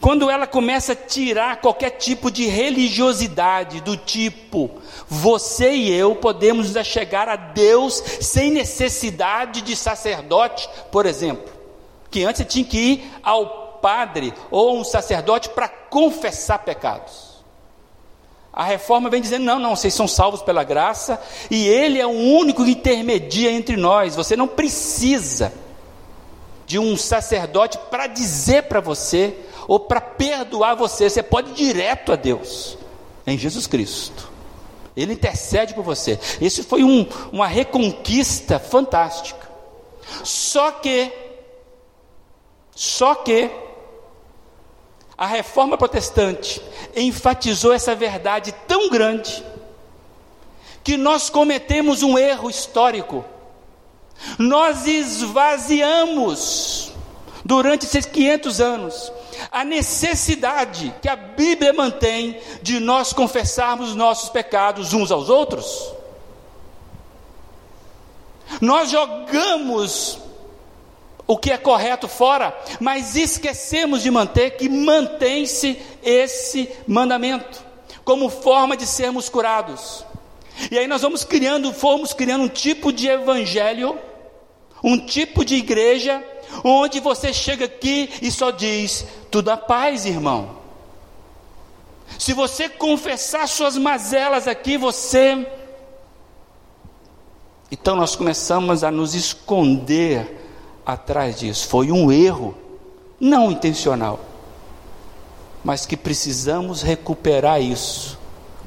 [0.00, 4.70] quando ela começa a tirar qualquer tipo de religiosidade, do tipo,
[5.08, 11.52] você e eu podemos chegar a Deus sem necessidade de sacerdote, por exemplo,
[12.10, 17.28] que antes você tinha que ir ao padre ou um sacerdote para confessar pecados.
[18.52, 21.20] A reforma vem dizendo: não, não, vocês são salvos pela graça
[21.50, 24.16] e Ele é o único que intermedia entre nós.
[24.16, 25.52] Você não precisa
[26.68, 29.34] de um sacerdote para dizer para você
[29.66, 31.08] ou para perdoar você.
[31.08, 32.76] Você pode ir direto a Deus
[33.26, 34.30] em Jesus Cristo.
[34.94, 36.20] Ele intercede por você.
[36.40, 39.48] Isso foi um, uma reconquista fantástica.
[40.22, 41.10] Só que,
[42.74, 43.50] só que,
[45.16, 46.60] a reforma protestante
[46.94, 49.42] enfatizou essa verdade tão grande,
[50.84, 53.24] que nós cometemos um erro histórico
[54.38, 56.92] nós esvaziamos
[57.44, 59.12] durante esses 500 anos
[59.50, 65.92] a necessidade que a Bíblia mantém de nós confessarmos nossos pecados uns aos outros.
[68.60, 70.18] Nós jogamos
[71.26, 77.66] o que é correto fora, mas esquecemos de manter que mantém-se esse mandamento
[78.04, 80.04] como forma de sermos curados.
[80.70, 83.98] E aí nós vamos criando, fomos criando um tipo de evangelho
[84.82, 86.22] um tipo de igreja
[86.64, 90.58] onde você chega aqui e só diz: tudo a paz, irmão.
[92.18, 95.46] Se você confessar suas mazelas aqui, você.
[97.70, 100.36] Então nós começamos a nos esconder
[100.86, 101.68] atrás disso.
[101.68, 102.56] Foi um erro,
[103.20, 104.20] não intencional,
[105.62, 108.18] mas que precisamos recuperar isso,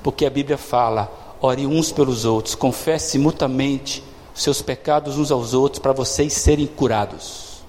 [0.03, 4.03] porque a Bíblia fala: ore uns pelos outros, confesse mutuamente
[4.33, 7.61] seus pecados uns aos outros para vocês serem curados.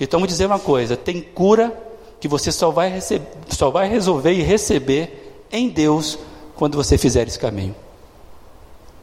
[0.00, 1.76] Então vou dizer uma coisa: tem cura
[2.20, 6.18] que você só vai, receber, só vai resolver e receber em Deus
[6.56, 7.74] quando você fizer esse caminho.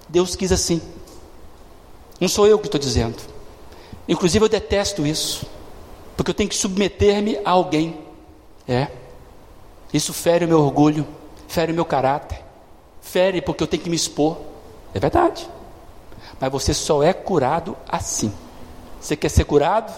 [0.10, 0.82] Deus quis assim.
[2.20, 3.18] Não sou eu que estou dizendo.
[4.08, 5.46] Inclusive eu detesto isso,
[6.16, 7.98] porque eu tenho que submeter-me a alguém.
[8.68, 8.88] É.
[9.94, 11.06] Isso fere o meu orgulho,
[11.48, 12.42] fere o meu caráter,
[13.02, 14.38] fere porque eu tenho que me expor.
[14.94, 15.48] É verdade
[16.40, 18.34] mas você só é curado assim.
[19.00, 19.94] Você quer ser curado?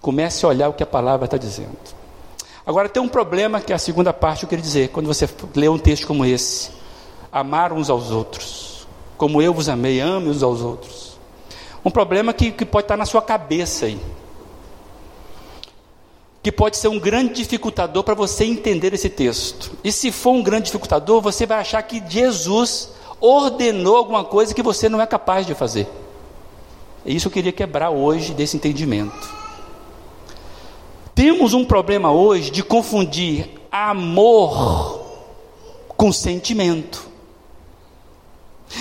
[0.00, 1.76] Comece a olhar o que a palavra está dizendo.
[2.64, 5.28] Agora tem um problema que é a segunda parte que eu queria dizer, quando você
[5.54, 6.70] lê um texto como esse:
[7.32, 8.86] amar uns aos outros,
[9.16, 11.18] como eu vos amei, ame uns aos outros.
[11.84, 14.00] Um problema que, que pode estar na sua cabeça aí,
[16.42, 19.72] que pode ser um grande dificultador para você entender esse texto.
[19.82, 22.90] E se for um grande dificultador, você vai achar que Jesus
[23.20, 25.88] ordenou alguma coisa que você não é capaz de fazer.
[27.04, 29.40] Isso eu queria quebrar hoje desse entendimento.
[31.14, 35.00] Temos um problema hoje de confundir amor
[35.88, 37.08] com sentimento.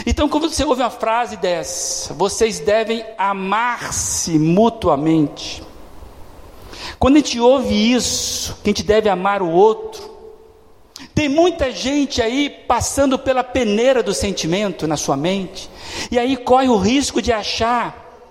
[0.05, 5.63] Então, quando você ouve uma frase dessa, vocês devem amar-se mutuamente.
[6.99, 10.18] Quando a gente ouve isso, que a gente deve amar o outro,
[11.20, 15.70] tem muita gente aí passando pela peneira do sentimento na sua mente,
[16.09, 18.24] e aí corre o risco de achar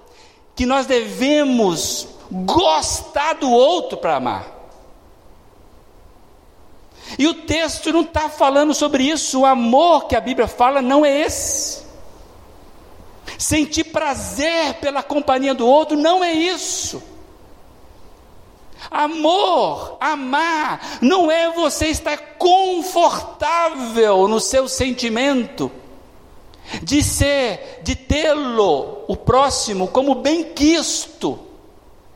[0.57, 4.47] que nós devemos gostar do outro para amar.
[7.19, 11.05] E o texto não está falando sobre isso, o amor que a Bíblia fala não
[11.05, 11.83] é esse.
[13.37, 17.03] Sentir prazer pela companhia do outro não é isso.
[18.91, 25.71] Amor, amar, não é você estar confortável no seu sentimento,
[26.83, 31.39] de ser, de tê-lo, o próximo, como bem-quisto.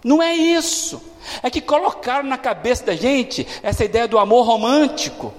[0.02, 1.00] Não é isso.
[1.42, 5.32] É que colocaram na cabeça da gente essa ideia do amor romântico,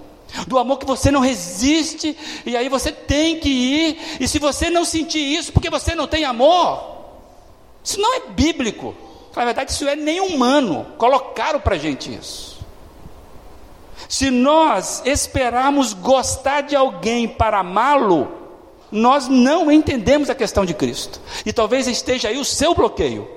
[0.47, 4.69] do amor que você não resiste, e aí você tem que ir, e se você
[4.69, 6.93] não sentir isso, porque você não tem amor,
[7.83, 8.95] isso não é bíblico.
[9.35, 10.85] Na verdade, isso é nem humano.
[10.97, 12.53] Colocaram para a gente isso.
[14.07, 18.31] Se nós esperarmos gostar de alguém para amá-lo,
[18.91, 21.19] nós não entendemos a questão de Cristo.
[21.45, 23.27] E talvez esteja aí o seu bloqueio.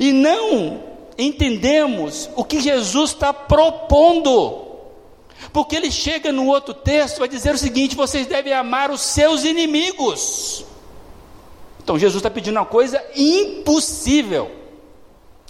[0.00, 0.82] E não
[1.16, 4.66] entendemos o que Jesus está propondo.
[5.52, 9.44] Porque ele chega no outro texto, vai dizer o seguinte: vocês devem amar os seus
[9.44, 10.65] inimigos.
[11.86, 14.50] Então Jesus está pedindo uma coisa impossível.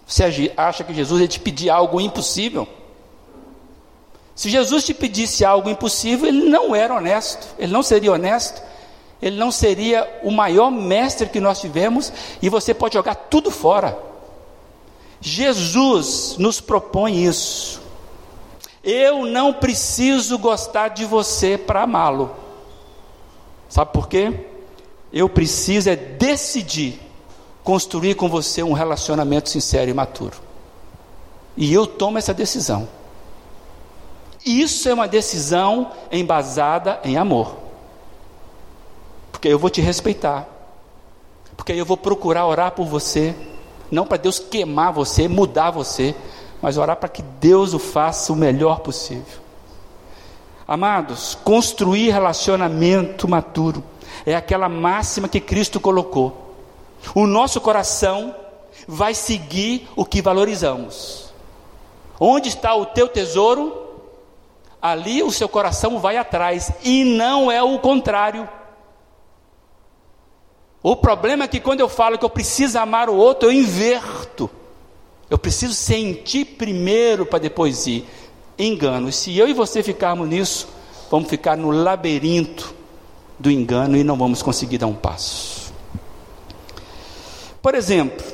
[0.07, 2.69] Você acha que Jesus ia te pedir algo impossível?
[4.35, 8.63] Se Jesus te pedisse algo impossível, ele não era honesto, ele não seria honesto,
[9.23, 12.13] ele não seria o maior mestre que nós tivemos,
[12.43, 13.99] e você pode jogar tudo fora.
[15.19, 17.81] Jesus nos propõe isso.
[18.85, 22.37] Eu não preciso gostar de você para amá-lo.
[23.71, 24.51] Sabe por quê?
[25.19, 27.01] Eu preciso é decidir
[27.65, 30.37] construir com você um relacionamento sincero e maturo.
[31.57, 32.87] E eu tomo essa decisão.
[34.45, 37.57] Isso é uma decisão embasada em amor.
[39.33, 40.47] Porque eu vou te respeitar.
[41.57, 43.35] Porque eu vou procurar orar por você,
[43.91, 46.15] não para Deus queimar você, mudar você,
[46.61, 49.41] mas orar para que Deus o faça o melhor possível.
[50.69, 53.83] Amados, construir relacionamento maturo
[54.25, 56.55] é aquela máxima que Cristo colocou.
[57.15, 58.35] O nosso coração
[58.87, 61.33] vai seguir o que valorizamos.
[62.19, 63.87] Onde está o teu tesouro,
[64.81, 68.49] ali o seu coração vai atrás, e não é o contrário.
[70.83, 74.49] O problema é que quando eu falo que eu preciso amar o outro, eu inverto.
[75.29, 78.07] Eu preciso sentir primeiro para depois ir.
[78.59, 79.09] Engano.
[79.09, 80.69] E se eu e você ficarmos nisso,
[81.11, 82.75] vamos ficar no labirinto
[83.39, 85.73] do engano e não vamos conseguir dar um passo.
[87.61, 88.25] Por exemplo,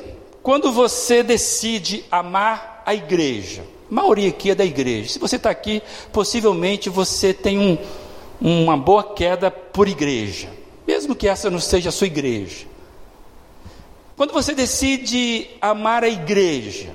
[0.41, 5.09] quando você decide amar a igreja, a maioria aqui é da igreja.
[5.09, 5.81] Se você está aqui,
[6.11, 7.77] possivelmente você tem um,
[8.39, 10.49] uma boa queda por igreja,
[10.85, 12.67] mesmo que essa não seja a sua igreja.
[14.15, 16.93] Quando você decide amar a igreja,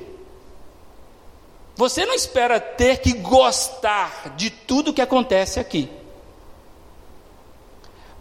[1.74, 5.88] você não espera ter que gostar de tudo que acontece aqui.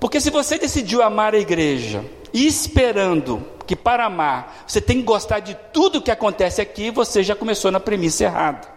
[0.07, 2.01] Porque se você decidiu amar a igreja,
[2.33, 7.35] esperando que para amar você tem que gostar de tudo que acontece aqui, você já
[7.35, 8.69] começou na premissa errada.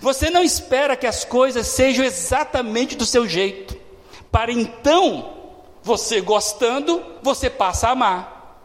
[0.00, 3.76] Você não espera que as coisas sejam exatamente do seu jeito,
[4.30, 8.60] para então, você gostando, você passa a amar.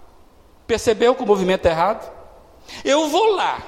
[0.67, 2.07] Percebeu que o movimento é errado?
[2.85, 3.63] Eu vou lá,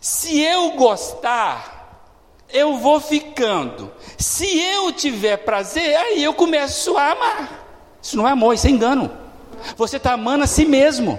[0.00, 1.79] se eu gostar,
[2.52, 3.90] eu vou ficando.
[4.18, 7.98] Se eu tiver prazer, aí eu começo a amar.
[8.02, 9.10] Isso não é amor, isso é engano.
[9.76, 11.18] Você está amando a si mesmo.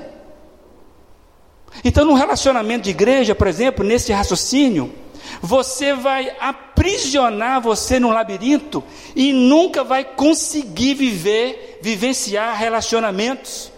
[1.83, 4.93] Então, no relacionamento de igreja, por exemplo, nesse raciocínio,
[5.41, 8.83] você vai aprisionar você num labirinto
[9.15, 13.71] e nunca vai conseguir viver, vivenciar relacionamentos.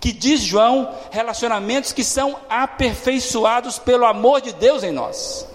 [0.00, 5.46] Que diz João, relacionamentos que são aperfeiçoados pelo amor de Deus em nós.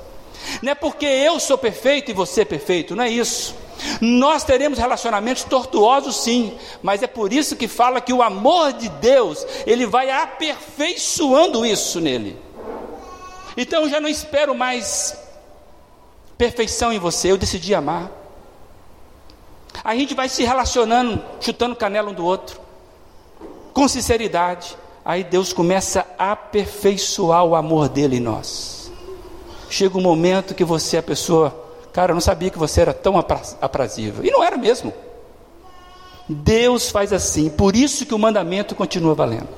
[0.62, 3.56] Não é porque eu sou perfeito e você é perfeito, não é isso.
[4.02, 8.90] Nós teremos relacionamentos tortuosos sim, mas é por isso que fala que o amor de
[8.90, 12.38] Deus, ele vai aperfeiçoando isso nele.
[13.56, 15.18] Então eu já não espero mais
[16.38, 18.12] perfeição em você, eu decidi amar.
[19.84, 22.60] A gente vai se relacionando, chutando canela um do outro,
[23.74, 24.78] com sinceridade.
[25.06, 28.79] Aí Deus começa a aperfeiçoar o amor dele em nós
[29.70, 32.94] chega um momento que você é a pessoa, cara, eu não sabia que você era
[32.94, 34.26] tão aprazível.
[34.26, 34.94] E não era mesmo.
[36.28, 39.50] Deus faz assim, por isso que o mandamento continua valendo.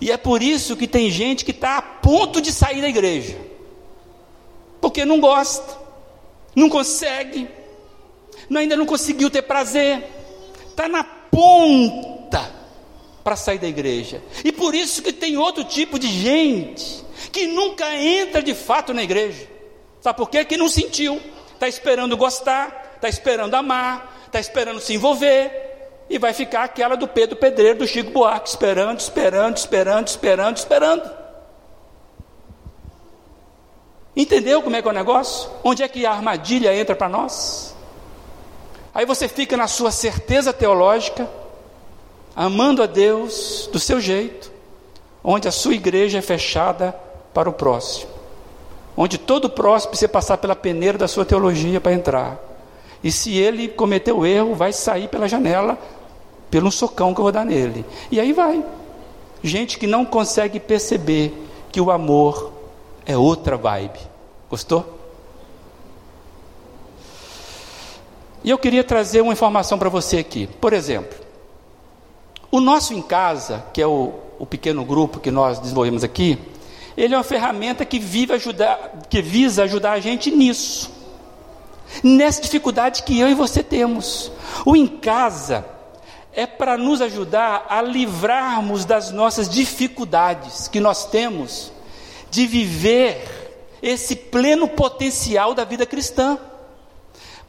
[0.00, 3.38] E é por isso que tem gente que está a ponto de sair da igreja,
[4.80, 5.78] porque não gosta,
[6.54, 7.48] não consegue,
[8.54, 10.04] ainda não conseguiu ter prazer,
[10.68, 12.52] está na ponta
[13.22, 14.22] para sair da igreja.
[14.44, 17.03] E por isso que tem outro tipo de gente
[17.34, 19.48] que nunca entra de fato na igreja.
[20.00, 20.44] Sabe por quê?
[20.44, 21.20] Que não sentiu.
[21.52, 25.62] Está esperando gostar, está esperando amar, está esperando se envolver.
[26.08, 31.10] E vai ficar aquela do Pedro Pedreiro, do Chico Buarque, esperando, esperando, esperando, esperando, esperando.
[34.14, 35.50] Entendeu como é que é o negócio?
[35.64, 37.74] Onde é que a armadilha entra para nós?
[38.94, 41.28] Aí você fica na sua certeza teológica,
[42.36, 44.52] amando a Deus do seu jeito,
[45.24, 47.02] onde a sua igreja é fechada
[47.34, 48.10] para o próximo,
[48.96, 52.38] onde todo próximo precisa passar pela peneira da sua teologia para entrar.
[53.02, 55.78] E se ele cometeu erro, vai sair pela janela,
[56.50, 57.84] pelo socão que eu vou dar nele.
[58.10, 58.64] E aí vai.
[59.42, 61.34] Gente que não consegue perceber
[61.70, 62.52] que o amor
[63.04, 63.98] é outra vibe.
[64.48, 64.94] Gostou?
[68.42, 70.46] E eu queria trazer uma informação para você aqui.
[70.46, 71.18] Por exemplo,
[72.50, 76.38] o nosso em casa, que é o, o pequeno grupo que nós desenvolvemos aqui,
[76.96, 80.90] ele é uma ferramenta que, vive ajudar, que visa ajudar a gente nisso.
[82.02, 84.30] Nessa dificuldade que eu e você temos.
[84.64, 85.64] O em casa
[86.32, 91.72] é para nos ajudar a livrarmos das nossas dificuldades que nós temos
[92.30, 96.38] de viver esse pleno potencial da vida cristã.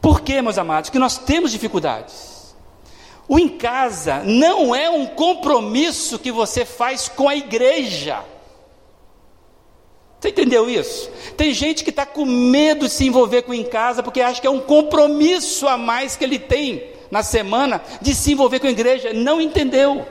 [0.01, 0.89] Por quê, meus amados?
[0.89, 2.55] Que nós temos dificuldades.
[3.27, 8.23] O em casa não é um compromisso que você faz com a igreja.
[10.25, 11.07] Você entendeu isso?
[11.37, 14.47] Tem gente que está com medo de se envolver com em casa porque acha que
[14.47, 18.71] é um compromisso a mais que ele tem na semana de se envolver com a
[18.71, 19.13] igreja.
[19.13, 20.03] Não entendeu.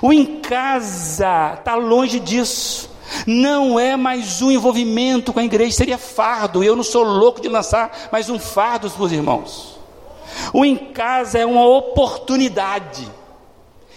[0.00, 2.88] O em casa está longe disso.
[3.26, 6.62] Não é mais um envolvimento com a igreja, seria fardo.
[6.62, 9.76] Eu não sou louco de lançar mais um fardo para os irmãos.
[10.52, 13.10] O em casa é uma oportunidade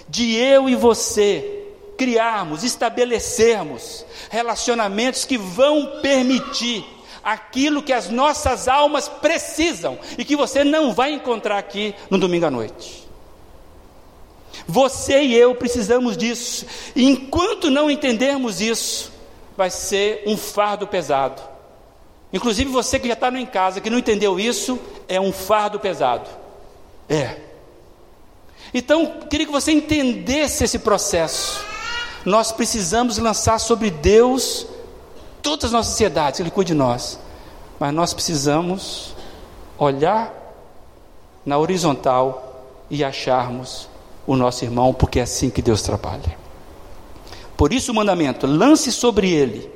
[0.10, 1.63] de eu e você
[1.98, 6.86] criarmos, estabelecermos relacionamentos que vão permitir
[7.24, 12.46] aquilo que as nossas almas precisam e que você não vai encontrar aqui no domingo
[12.46, 13.04] à noite.
[14.68, 16.66] Você e eu precisamos disso,
[16.96, 19.12] e enquanto não entendermos isso,
[19.58, 21.42] vai ser um fardo pesado.
[22.32, 26.30] Inclusive você que já está em casa, que não entendeu isso, é um fardo pesado.
[27.08, 27.38] É.
[28.74, 31.73] Então, queria que você entendesse esse processo.
[32.26, 34.66] Nós precisamos lançar sobre Deus
[35.42, 37.20] todas as nossas ansiedades, Ele cuida de nós.
[37.80, 39.14] Mas nós precisamos
[39.78, 40.34] olhar
[41.46, 43.90] na horizontal e acharmos
[44.26, 46.38] o nosso irmão, porque é assim que Deus trabalha.
[47.58, 49.70] Por isso o mandamento: lance sobre ele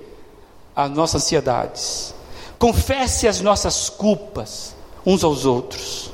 [0.75, 2.13] as nossas ansiedades,
[2.57, 4.75] confesse as nossas culpas
[5.05, 6.11] uns aos outros.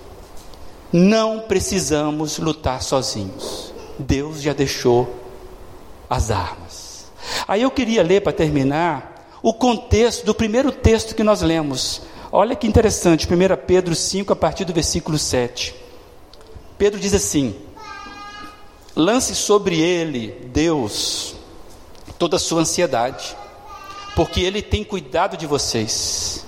[0.92, 3.74] Não precisamos lutar sozinhos.
[3.98, 5.23] Deus já deixou
[6.10, 7.12] as armas.
[7.48, 12.02] Aí eu queria ler para terminar o contexto do primeiro texto que nós lemos.
[12.32, 15.76] Olha que interessante, 1 Pedro 5, a partir do versículo 7.
[16.78, 17.56] Pedro diz assim:
[18.96, 21.36] Lance sobre ele, Deus,
[22.18, 23.36] toda a sua ansiedade,
[24.16, 26.46] porque ele tem cuidado de vocês.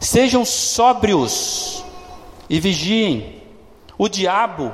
[0.00, 1.84] Sejam sóbrios
[2.48, 3.42] e vigiem.
[3.96, 4.72] O diabo,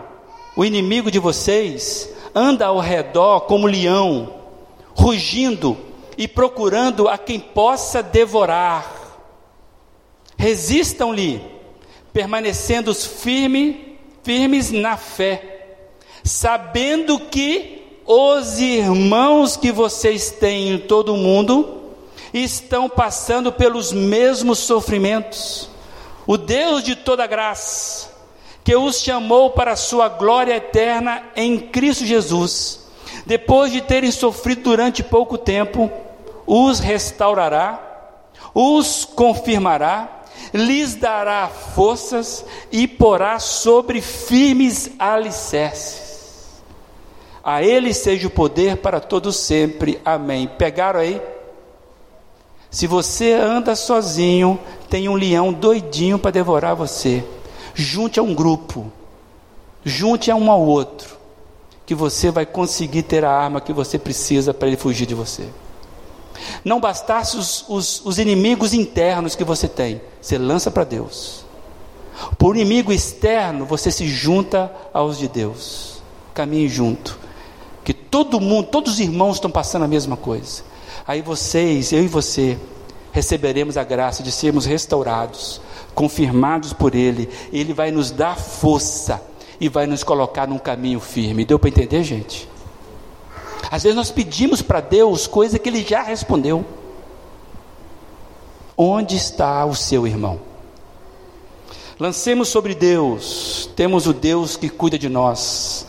[0.55, 4.35] o inimigo de vocês, anda ao redor como leão,
[4.95, 5.77] rugindo
[6.17, 8.91] e procurando a quem possa devorar.
[10.37, 11.43] Resistam-lhe,
[12.13, 15.77] permanecendo firme, firmes na fé,
[16.23, 21.83] sabendo que os irmãos que vocês têm em todo o mundo
[22.33, 25.71] estão passando pelos mesmos sofrimentos.
[26.27, 28.11] O Deus de toda graça,
[28.65, 32.81] que os chamou para a sua glória eterna em Cristo Jesus,
[33.27, 35.91] depois de terem sofrido durante pouco tempo,
[36.47, 37.79] os restaurará,
[38.55, 46.63] os confirmará, lhes dará forças e porá sobre firmes alicerces.
[47.43, 50.01] A Ele seja o poder para todos sempre.
[50.03, 50.47] Amém.
[50.47, 51.21] Pegaram aí?
[52.71, 54.59] Se você anda sozinho,
[54.89, 57.23] tem um leão doidinho para devorar você.
[57.75, 58.91] Junte a um grupo,
[59.85, 61.17] junte a um ao outro,
[61.85, 65.49] que você vai conseguir ter a arma que você precisa para ele fugir de você.
[66.65, 71.45] Não bastasse os, os, os inimigos internos que você tem, você lança para Deus.
[72.39, 76.03] Por inimigo externo, você se junta aos de Deus.
[76.33, 77.19] Caminhe junto.
[77.83, 80.63] Que todo mundo, todos os irmãos estão passando a mesma coisa.
[81.07, 82.59] Aí vocês, eu e você,
[83.15, 85.61] receberemos a graça de sermos restaurados,
[85.95, 87.31] confirmados por Ele.
[87.53, 89.23] Ele vai nos dar força
[89.61, 91.45] e vai nos colocar num caminho firme.
[91.45, 92.49] Deu para entender, gente?
[93.71, 96.65] Às vezes nós pedimos para Deus coisa que Ele já respondeu.
[98.77, 100.41] Onde está o seu irmão?
[102.01, 105.87] Lancemos sobre Deus, temos o Deus que cuida de nós.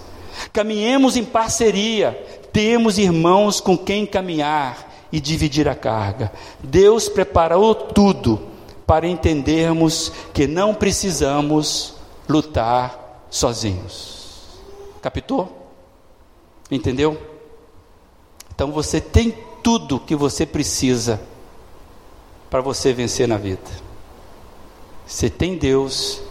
[0.54, 2.12] Caminhemos em parceria,
[2.54, 6.32] temos irmãos com quem caminhar e dividir a carga.
[6.64, 8.42] Deus preparou tudo
[8.86, 11.96] para entendermos que não precisamos
[12.28, 14.60] lutar sozinhos.
[15.02, 15.70] Captou?
[16.70, 17.20] Entendeu?
[18.54, 21.20] Então você tem tudo que você precisa
[22.50, 23.86] para você vencer na vida.
[25.06, 26.22] Você tem Deus.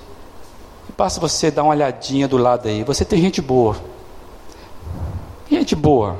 [0.96, 2.82] Basta você dar uma olhadinha do lado aí.
[2.84, 3.76] Você tem gente boa.
[5.50, 6.18] Gente boa.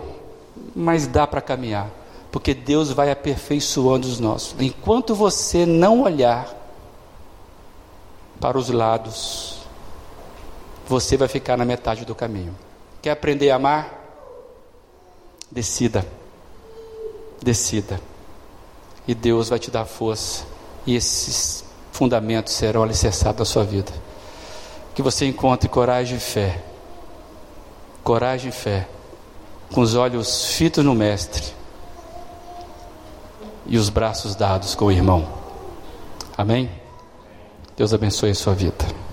[0.74, 1.90] Mas dá para caminhar.
[2.34, 4.56] Porque Deus vai aperfeiçoando os nossos.
[4.58, 6.52] Enquanto você não olhar
[8.40, 9.58] para os lados,
[10.84, 12.52] você vai ficar na metade do caminho.
[13.00, 13.88] Quer aprender a amar?
[15.48, 16.04] Decida.
[17.40, 18.00] Decida.
[19.06, 20.44] E Deus vai te dar força.
[20.84, 23.92] E esses fundamentos serão alicerçados na sua vida.
[24.92, 26.60] Que você encontre coragem e fé.
[28.02, 28.88] Coragem e fé.
[29.72, 31.53] Com os olhos fitos no Mestre.
[33.66, 35.26] E os braços dados com o irmão.
[36.36, 36.70] Amém?
[37.76, 39.03] Deus abençoe a sua vida.